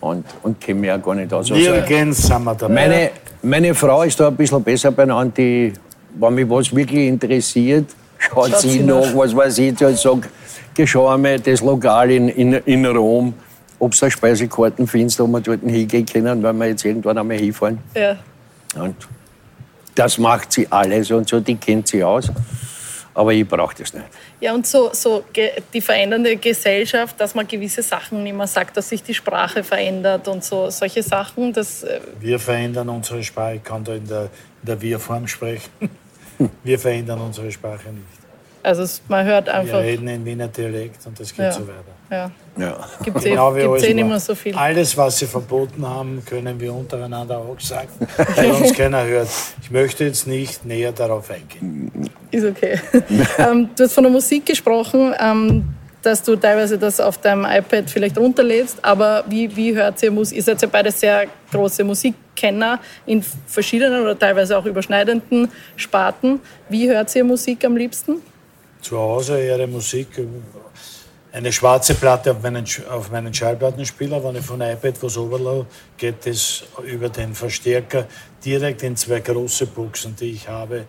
und, 0.00 0.24
und 0.42 0.60
kenne 0.60 0.80
mich 0.80 0.92
auch 0.92 1.02
gar 1.02 1.14
nicht 1.14 1.32
aus. 1.32 1.50
Also, 1.50 1.70
Nirgends 1.70 2.26
sind 2.26 2.44
wir 2.44 2.54
dabei. 2.54 2.74
meine, 2.74 3.10
meine 3.42 3.74
Frau 3.74 4.02
ist 4.02 4.18
da 4.18 4.28
ein 4.28 4.36
bisschen 4.36 4.62
besser 4.62 4.90
beieinander, 4.90 5.32
die, 5.36 5.72
wenn 6.18 6.34
mich 6.34 6.48
was 6.48 6.74
wirklich 6.74 7.08
interessiert, 7.08 7.86
schaut, 8.18 8.50
Schaut 8.50 8.60
sie 8.60 8.70
sie 8.70 8.80
nach, 8.80 9.14
was 9.14 9.34
weiß 9.34 9.58
ich, 9.58 9.80
und 9.84 9.98
sagt, 9.98 10.28
schau 10.84 11.08
einmal 11.08 11.40
das 11.40 11.60
Lokal 11.60 12.10
in, 12.10 12.28
in, 12.28 12.52
in 12.52 12.86
Rom, 12.86 13.34
ob 13.78 13.92
du 13.92 13.98
da 13.98 14.10
Speisekarten 14.10 14.86
findest, 14.86 15.20
wo 15.20 15.26
wir 15.26 15.40
dort 15.40 15.60
hingehen 15.62 16.06
können, 16.06 16.42
weil 16.42 16.52
wir 16.54 16.66
jetzt 16.66 16.84
irgendwann 16.84 17.18
einmal 17.18 17.38
hinfahren. 17.38 17.78
Ja. 17.94 18.16
Und 18.74 18.96
das 19.94 20.18
macht 20.18 20.52
sie 20.52 20.66
alles 20.70 21.10
und 21.10 21.28
so, 21.28 21.40
die 21.40 21.56
kennt 21.56 21.88
sie 21.88 22.02
aus. 22.04 22.30
Aber 23.14 23.32
ich 23.32 23.48
brauche 23.48 23.74
das 23.74 23.92
nicht. 23.92 24.06
Ja, 24.40 24.54
und 24.54 24.64
so, 24.64 24.90
so 24.92 25.24
die 25.72 25.80
verändernde 25.80 26.36
Gesellschaft, 26.36 27.20
dass 27.20 27.34
man 27.34 27.48
gewisse 27.48 27.82
Sachen 27.82 28.22
nicht 28.22 28.36
mehr 28.36 28.46
sagt, 28.46 28.76
dass 28.76 28.90
sich 28.90 29.02
die 29.02 29.14
Sprache 29.14 29.64
verändert 29.64 30.28
und 30.28 30.44
so 30.44 30.70
solche 30.70 31.02
Sachen, 31.02 31.52
das 31.52 31.82
äh, 31.82 32.00
Wir 32.20 32.38
verändern 32.38 32.88
unsere 32.88 33.24
Sprache. 33.24 33.56
Ich 33.56 33.64
kann 33.64 33.82
da 33.82 33.94
in 33.94 34.06
der, 34.06 34.22
in 34.62 34.66
der 34.66 34.80
Wir-Form 34.80 35.26
sprechen. 35.26 35.68
Wir 36.62 36.78
verändern 36.78 37.20
unsere 37.20 37.50
Sprache 37.50 37.88
nicht. 37.88 38.27
Also 38.68 38.82
es, 38.82 39.00
man 39.08 39.24
hört 39.26 39.46
Wir 39.46 39.54
einfach. 39.54 39.80
reden 39.80 40.06
in 40.08 40.24
Wiener 40.24 40.48
Dialekt 40.48 41.04
und 41.06 41.18
das 41.18 41.28
geht 41.34 41.46
Ja. 41.46 41.52
so 41.52 41.62
weiter. 41.66 41.94
Ja, 42.10 42.30
Ja. 42.58 42.76
gibt 43.04 43.16
es 43.18 43.24
Genau 43.24 43.54
wie 43.54 43.60
eh, 43.60 43.62
gibt's 43.62 43.72
alles 43.72 43.82
eh 43.84 43.94
nicht 43.94 44.00
immer. 44.00 44.10
mehr 44.10 44.20
so 44.20 44.34
viel. 44.34 44.54
Alles, 44.54 44.96
was 44.96 45.18
sie 45.18 45.26
verboten 45.26 45.86
haben, 45.86 46.22
können 46.24 46.58
wir 46.60 46.72
untereinander 46.72 47.38
auch 47.38 47.58
sagen, 47.60 47.88
weil 48.36 48.50
uns 48.52 48.72
keiner 48.76 49.04
hört. 49.04 49.28
Ich 49.62 49.70
möchte 49.70 50.04
jetzt 50.04 50.26
nicht 50.26 50.64
näher 50.64 50.92
darauf 50.92 51.30
eingehen. 51.30 51.90
Ist 52.30 52.44
okay. 52.44 52.78
ähm, 53.38 53.70
du 53.74 53.84
hast 53.84 53.92
von 53.94 54.04
der 54.04 54.12
Musik 54.12 54.46
gesprochen, 54.46 55.14
ähm, 55.20 55.64
dass 56.02 56.22
du 56.22 56.36
teilweise 56.36 56.78
das 56.78 57.00
auf 57.00 57.18
deinem 57.18 57.44
iPad 57.44 57.90
vielleicht 57.90 58.16
runterlädst, 58.16 58.78
aber 58.84 59.24
wie, 59.28 59.54
wie 59.56 59.74
hört 59.74 60.00
ihr 60.02 60.10
Musik? 60.12 60.36
Ihr 60.38 60.42
seid 60.44 60.62
ja 60.62 60.68
beide 60.70 60.92
sehr 60.92 61.26
große 61.52 61.82
Musikkenner 61.84 62.78
in 63.04 63.22
verschiedenen 63.46 64.02
oder 64.02 64.16
teilweise 64.18 64.56
auch 64.56 64.64
überschneidenden 64.64 65.50
Sparten. 65.76 66.40
Wie 66.68 66.88
hört 66.88 67.14
ihr 67.16 67.24
Musik 67.24 67.64
am 67.64 67.76
liebsten? 67.76 68.22
Zu 68.80 68.98
Hause 68.98 69.44
ihre 69.44 69.66
Musik, 69.66 70.08
eine 71.32 71.52
schwarze 71.52 71.94
Platte 71.94 72.32
auf 72.32 72.42
meinen, 72.42 72.64
auf 72.90 73.10
meinen 73.10 73.32
Schallplattenspieler. 73.34 74.22
Wenn 74.24 74.36
ich 74.36 74.44
von 74.44 74.60
iPad 74.60 75.02
was 75.02 75.16
runterlade, 75.16 75.66
geht 75.96 76.26
es 76.26 76.64
über 76.84 77.08
den 77.08 77.34
Verstärker 77.34 78.06
direkt 78.44 78.82
in 78.82 78.96
zwei 78.96 79.20
große 79.20 79.66
Boxen, 79.66 80.16
die 80.16 80.32
ich 80.32 80.48
habe. 80.48 80.86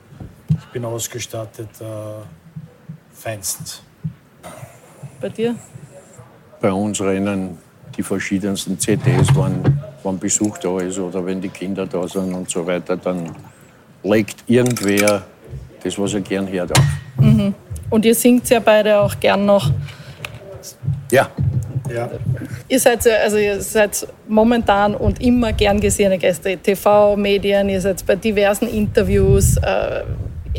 Ich 0.49 0.65
bin 0.71 0.85
ausgestattet 0.85 1.69
äh, 1.81 1.85
feinstens. 3.13 3.81
Bei 5.19 5.29
dir? 5.29 5.55
Bei 6.61 6.71
uns 6.71 7.01
rennen 7.01 7.57
die 7.95 8.03
verschiedensten 8.03 8.79
CDs, 8.79 9.27
wenn, 9.35 9.81
wenn 10.03 10.19
Besuch 10.19 10.57
da 10.59 10.79
ist 10.79 10.97
oder 10.99 11.25
wenn 11.25 11.41
die 11.41 11.49
Kinder 11.49 11.85
da 11.85 12.07
sind 12.07 12.33
und 12.33 12.49
so 12.49 12.65
weiter, 12.65 12.95
dann 12.95 13.35
legt 14.03 14.43
irgendwer 14.47 15.23
das, 15.83 15.99
was 15.99 16.13
er 16.13 16.21
gern 16.21 16.47
hört, 16.49 16.71
auf. 16.71 16.85
Und 17.89 18.05
ihr 18.05 18.15
singt 18.15 18.49
ja 18.49 18.59
beide 18.59 18.99
auch 18.99 19.19
gern 19.19 19.45
noch. 19.45 19.71
Ja, 21.11 21.29
Ja. 21.93 22.07
Ihr 22.67 22.79
seid, 22.79 23.03
ja- 23.05 23.15
also 23.23 23.37
ihr 23.37 23.61
seid 23.61 24.05
momentan 24.27 24.93
und 24.93 25.19
immer 25.23 25.53
gern 25.53 25.79
gesehene 25.79 26.19
Gäste. 26.19 26.55
TV, 26.57 27.15
Medien, 27.15 27.67
ihr 27.67 27.81
seid 27.81 28.05
bei 28.05 28.15
diversen 28.15 28.67
Interviews, 28.67 29.57
äh, 29.57 30.03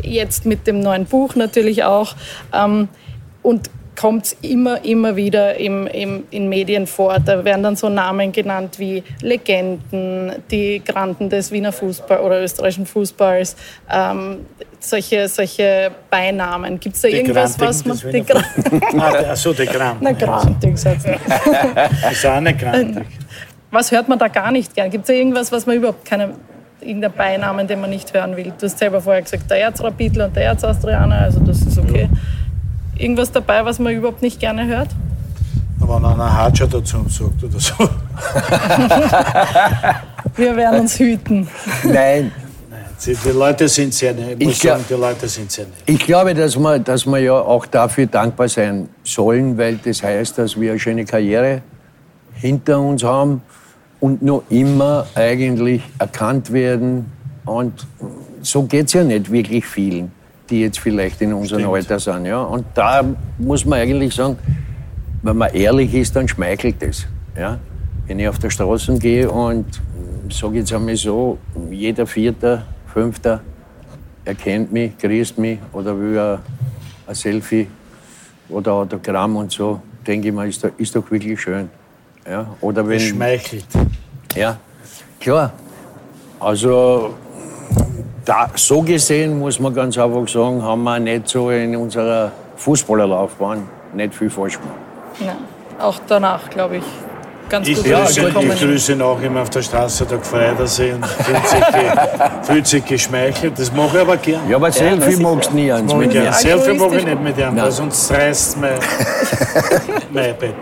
jetzt 0.03 0.45
mit 0.45 0.67
dem 0.67 0.81
neuen 0.81 1.05
Buch 1.05 1.35
natürlich 1.35 1.85
auch. 1.85 2.15
Ähm, 2.53 2.89
und 3.43 3.69
kommt 3.95 4.35
immer, 4.41 4.83
immer 4.83 5.15
wieder 5.15 5.57
im, 5.57 5.85
im, 5.87 6.23
in 6.31 6.49
Medien 6.49 6.87
vor. 6.87 7.19
Da 7.19 7.43
werden 7.43 7.63
dann 7.63 7.75
so 7.75 7.89
Namen 7.89 8.31
genannt 8.31 8.79
wie 8.79 9.03
Legenden, 9.21 10.31
die 10.49 10.81
Granden 10.83 11.29
des 11.29 11.51
Wiener 11.51 11.71
Fußball 11.71 12.19
oder 12.19 12.41
österreichischen 12.41 12.85
Fußballs. 12.85 13.55
Ähm, 13.91 14.45
solche, 14.79 15.27
solche 15.27 15.91
Beinamen. 16.09 16.79
Gibt 16.79 16.95
es 16.95 17.01
da 17.01 17.07
Die 17.07 17.15
irgendwas, 17.15 17.59
was 17.59 17.85
man. 17.85 17.97
Die 18.11 18.23
Gra 18.23 18.41
Ah, 18.97 19.31
Achso, 19.31 19.53
die 19.53 19.65
Kram. 19.65 19.97
Na, 19.99 20.11
Grantig, 20.13 20.77
sagst 20.77 21.07
du. 21.07 21.11
Das 22.01 22.11
ist 22.11 22.25
auch 22.25 22.31
eine 22.33 22.55
Krantig. 22.55 23.05
Was 23.69 23.91
hört 23.91 24.09
man 24.09 24.19
da 24.19 24.27
gar 24.27 24.51
nicht 24.51 24.75
gern? 24.75 24.89
Gibt 24.89 25.03
es 25.03 25.07
da 25.07 25.13
irgendwas, 25.13 25.51
was 25.51 25.65
man 25.65 25.77
überhaupt 25.77 26.03
keine, 26.03 26.31
irgendein 26.81 27.13
Beinamen, 27.13 27.67
den 27.67 27.79
man 27.79 27.89
nicht 27.89 28.13
hören 28.13 28.35
will? 28.35 28.51
Du 28.57 28.65
hast 28.65 28.77
selber 28.77 28.99
vorher 28.99 29.21
gesagt, 29.21 29.49
der 29.49 29.59
Erzrapidler 29.59 30.25
und 30.25 30.35
der 30.35 30.45
Erzaustrianer, 30.45 31.19
also 31.19 31.39
das 31.39 31.61
ist 31.61 31.77
okay. 31.77 32.09
Irgendwas 33.01 33.31
dabei, 33.31 33.65
was 33.65 33.79
man 33.79 33.93
überhaupt 33.93 34.21
nicht 34.21 34.39
gerne 34.39 34.67
hört? 34.67 34.89
Wenn 35.79 36.05
einer 36.05 36.37
Hatscher 36.37 36.67
dazu 36.67 37.03
sagt 37.09 37.43
oder 37.43 37.59
so. 37.59 37.73
Wir 40.35 40.55
werden 40.55 40.81
uns 40.81 40.97
hüten. 40.99 41.47
nein. 41.83 42.31
Die 43.03 43.29
Leute 43.31 43.67
sind 43.67 43.91
sehr 43.95 44.13
nett. 44.13 44.35
Ich 44.37 44.45
muss 44.45 44.53
Ich 44.55 44.61
glaub- 44.61 44.73
sagen, 44.77 44.85
die 44.87 44.93
Leute 44.93 45.27
sind 45.27 45.51
sehr 45.51 45.65
nett. 45.65 45.73
Ich 45.87 45.99
glaube, 45.99 46.35
dass 46.35 46.55
wir, 46.55 46.77
dass 46.77 47.07
wir 47.07 47.17
ja 47.17 47.33
auch 47.33 47.65
dafür 47.65 48.05
dankbar 48.05 48.47
sein 48.47 48.89
sollen, 49.03 49.57
weil 49.57 49.77
das 49.83 50.03
heißt, 50.03 50.37
dass 50.37 50.59
wir 50.59 50.69
eine 50.71 50.79
schöne 50.79 51.03
Karriere 51.03 51.63
hinter 52.35 52.79
uns 52.79 53.03
haben 53.03 53.41
und 53.99 54.21
noch 54.21 54.43
immer 54.49 55.07
eigentlich 55.15 55.81
erkannt 55.97 56.53
werden. 56.53 57.11
Und 57.43 57.87
so 58.43 58.61
geht 58.63 58.85
es 58.85 58.93
ja 58.93 59.03
nicht 59.03 59.31
wirklich 59.31 59.65
vielen, 59.65 60.11
die 60.51 60.61
jetzt 60.61 60.79
vielleicht 60.79 61.21
in 61.21 61.33
unserem 61.33 61.61
Stimmt. 61.61 61.75
Alter 61.75 61.99
sind. 61.99 62.25
Ja? 62.25 62.41
Und 62.43 62.65
da 62.75 63.03
muss 63.39 63.65
man 63.65 63.79
eigentlich 63.79 64.13
sagen, 64.13 64.37
wenn 65.23 65.37
man 65.37 65.53
ehrlich 65.53 65.93
ist, 65.93 66.15
dann 66.15 66.27
schmeichelt 66.27 66.81
es. 66.83 67.07
Ja? 67.37 67.57
Wenn 68.07 68.19
ich 68.19 68.27
auf 68.27 68.37
der 68.39 68.49
Straße 68.49 68.97
gehe 68.99 69.29
und 69.31 69.65
sage 70.29 70.57
jetzt 70.59 70.73
einmal 70.73 70.95
so, 70.95 71.37
jeder 71.71 72.05
Vierter, 72.05 72.65
Fünfter 72.93 73.41
erkennt 74.25 74.71
mich, 74.71 74.97
grüßt 74.97 75.37
mich 75.37 75.59
oder 75.73 75.97
will 75.97 76.19
ein, 76.19 76.39
ein 77.07 77.15
Selfie 77.15 77.67
oder 78.49 78.73
Autogramm 78.73 79.35
und 79.37 79.51
so, 79.51 79.81
denke 80.05 80.27
ich 80.27 80.33
mir, 80.33 80.45
ist, 80.47 80.63
doch- 80.63 80.71
ist 80.77 80.95
doch 80.95 81.09
wirklich 81.09 81.39
schön. 81.39 81.69
Ja? 82.29 82.47
Oder 82.61 82.87
wenn, 82.87 82.99
Schmeichelt. 82.99 83.65
ja, 84.35 84.57
klar. 85.19 85.53
Also 86.39 87.13
da, 88.25 88.49
so 88.55 88.81
gesehen 88.81 89.39
muss 89.39 89.59
man 89.59 89.73
ganz 89.73 89.97
einfach 89.97 90.27
sagen, 90.27 90.61
haben 90.61 90.83
wir 90.83 90.99
nicht 90.99 91.27
so 91.27 91.49
in 91.49 91.75
unserer 91.75 92.31
Fußballerlaufbahn 92.57 93.67
nicht 93.93 94.13
viel 94.13 94.29
falsch 94.29 94.59
gemacht. 94.59 94.77
Ja, 95.19 95.35
auch 95.83 95.99
danach, 96.07 96.49
glaube 96.49 96.77
ich. 96.77 96.83
Ganz 97.51 97.67
Ich 97.67 97.75
gut 97.75 97.83
grüße, 97.83 98.21
weggekommen. 98.21 98.51
ich 98.53 98.61
grüße 98.61 98.93
ihn 98.93 99.01
auch 99.01 99.21
immer 99.21 99.41
auf 99.41 99.49
der 99.49 99.61
Straße, 99.61 100.05
da 100.05 100.15
gefreut 100.15 100.55
er 100.57 100.67
sich 100.67 100.93
und 100.93 101.05
fühlt 101.05 101.47
sich, 101.47 101.59
fühlt 102.43 102.67
sich 102.67 102.85
geschmeichelt. 102.85 103.59
Das 103.59 103.73
mache 103.73 103.97
ich 103.97 104.01
aber 104.03 104.15
gern. 104.15 104.49
Ja, 104.49 104.55
aber 104.55 104.71
Selfie 104.71 105.17
magst 105.17 105.51
du 105.51 105.55
nie 105.55 105.69
eins 105.69 105.93
mit 105.93 106.07
ich 106.07 106.13
mir. 106.13 106.21
gern. 106.21 106.33
Selfie 106.33 106.73
mache 106.73 106.95
ich 106.99 107.05
nicht 107.05 107.21
mit 107.21 107.37
ihm, 107.37 107.57
weil 107.57 107.71
sonst 107.71 108.09
reißt 108.09 108.57
mein, 108.61 108.71
mein 110.13 110.29
iPad. 110.29 110.53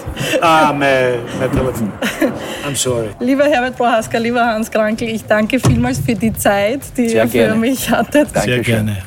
Ah, 0.42 0.74
mein, 0.76 1.20
mein 1.40 1.52
Telefon. 1.52 1.92
I'm 2.68 2.76
sorry. 2.76 3.10
Lieber 3.20 3.44
Herbert 3.46 3.78
Prohaska, 3.78 4.18
lieber 4.18 4.44
Hans 4.44 4.72
Krankel, 4.72 5.10
ich 5.10 5.24
danke 5.26 5.60
vielmals 5.60 6.00
für 6.00 6.16
die 6.16 6.34
Zeit, 6.34 6.82
die 6.98 7.10
Sehr 7.10 7.24
ihr 7.26 7.30
für 7.30 7.38
gerne. 7.38 7.56
mich 7.56 7.88
hattet. 7.92 8.30
Dankeschön. 8.34 8.46
Sehr 8.56 8.64
gerne. 8.64 8.98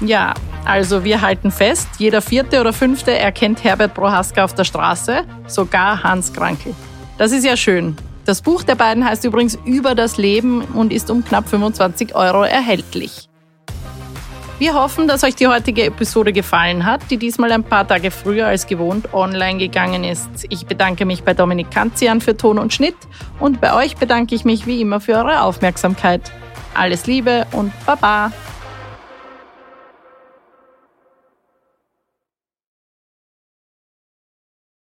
Ja, 0.00 0.34
also 0.64 1.04
wir 1.04 1.20
halten 1.20 1.50
fest, 1.50 1.88
jeder 1.98 2.22
vierte 2.22 2.60
oder 2.60 2.72
fünfte 2.72 3.12
erkennt 3.16 3.64
Herbert 3.64 3.94
Prohaska 3.94 4.44
auf 4.44 4.54
der 4.54 4.64
Straße, 4.64 5.24
sogar 5.46 6.02
Hans 6.02 6.32
Krankel. 6.32 6.74
Das 7.18 7.32
ist 7.32 7.44
ja 7.44 7.56
schön. 7.56 7.96
Das 8.24 8.40
Buch 8.40 8.62
der 8.62 8.76
beiden 8.76 9.04
heißt 9.04 9.24
übrigens 9.24 9.58
Über 9.64 9.94
das 9.94 10.16
Leben 10.16 10.62
und 10.62 10.92
ist 10.92 11.10
um 11.10 11.24
knapp 11.24 11.48
25 11.48 12.14
Euro 12.14 12.44
erhältlich. 12.44 13.28
Wir 14.60 14.74
hoffen, 14.74 15.08
dass 15.08 15.24
euch 15.24 15.34
die 15.34 15.48
heutige 15.48 15.84
Episode 15.86 16.32
gefallen 16.32 16.86
hat, 16.86 17.00
die 17.10 17.16
diesmal 17.16 17.50
ein 17.50 17.64
paar 17.64 17.88
Tage 17.88 18.12
früher 18.12 18.46
als 18.46 18.68
gewohnt 18.68 19.12
online 19.12 19.58
gegangen 19.58 20.04
ist. 20.04 20.28
Ich 20.50 20.66
bedanke 20.66 21.04
mich 21.04 21.24
bei 21.24 21.34
Dominik 21.34 21.72
Kanzian 21.72 22.20
für 22.20 22.36
Ton 22.36 22.60
und 22.60 22.72
Schnitt 22.72 22.94
und 23.40 23.60
bei 23.60 23.74
euch 23.74 23.96
bedanke 23.96 24.36
ich 24.36 24.44
mich 24.44 24.64
wie 24.64 24.80
immer 24.80 25.00
für 25.00 25.14
eure 25.14 25.42
Aufmerksamkeit. 25.42 26.30
Alles 26.74 27.06
Liebe 27.06 27.44
und 27.50 27.72
Baba! 27.86 28.30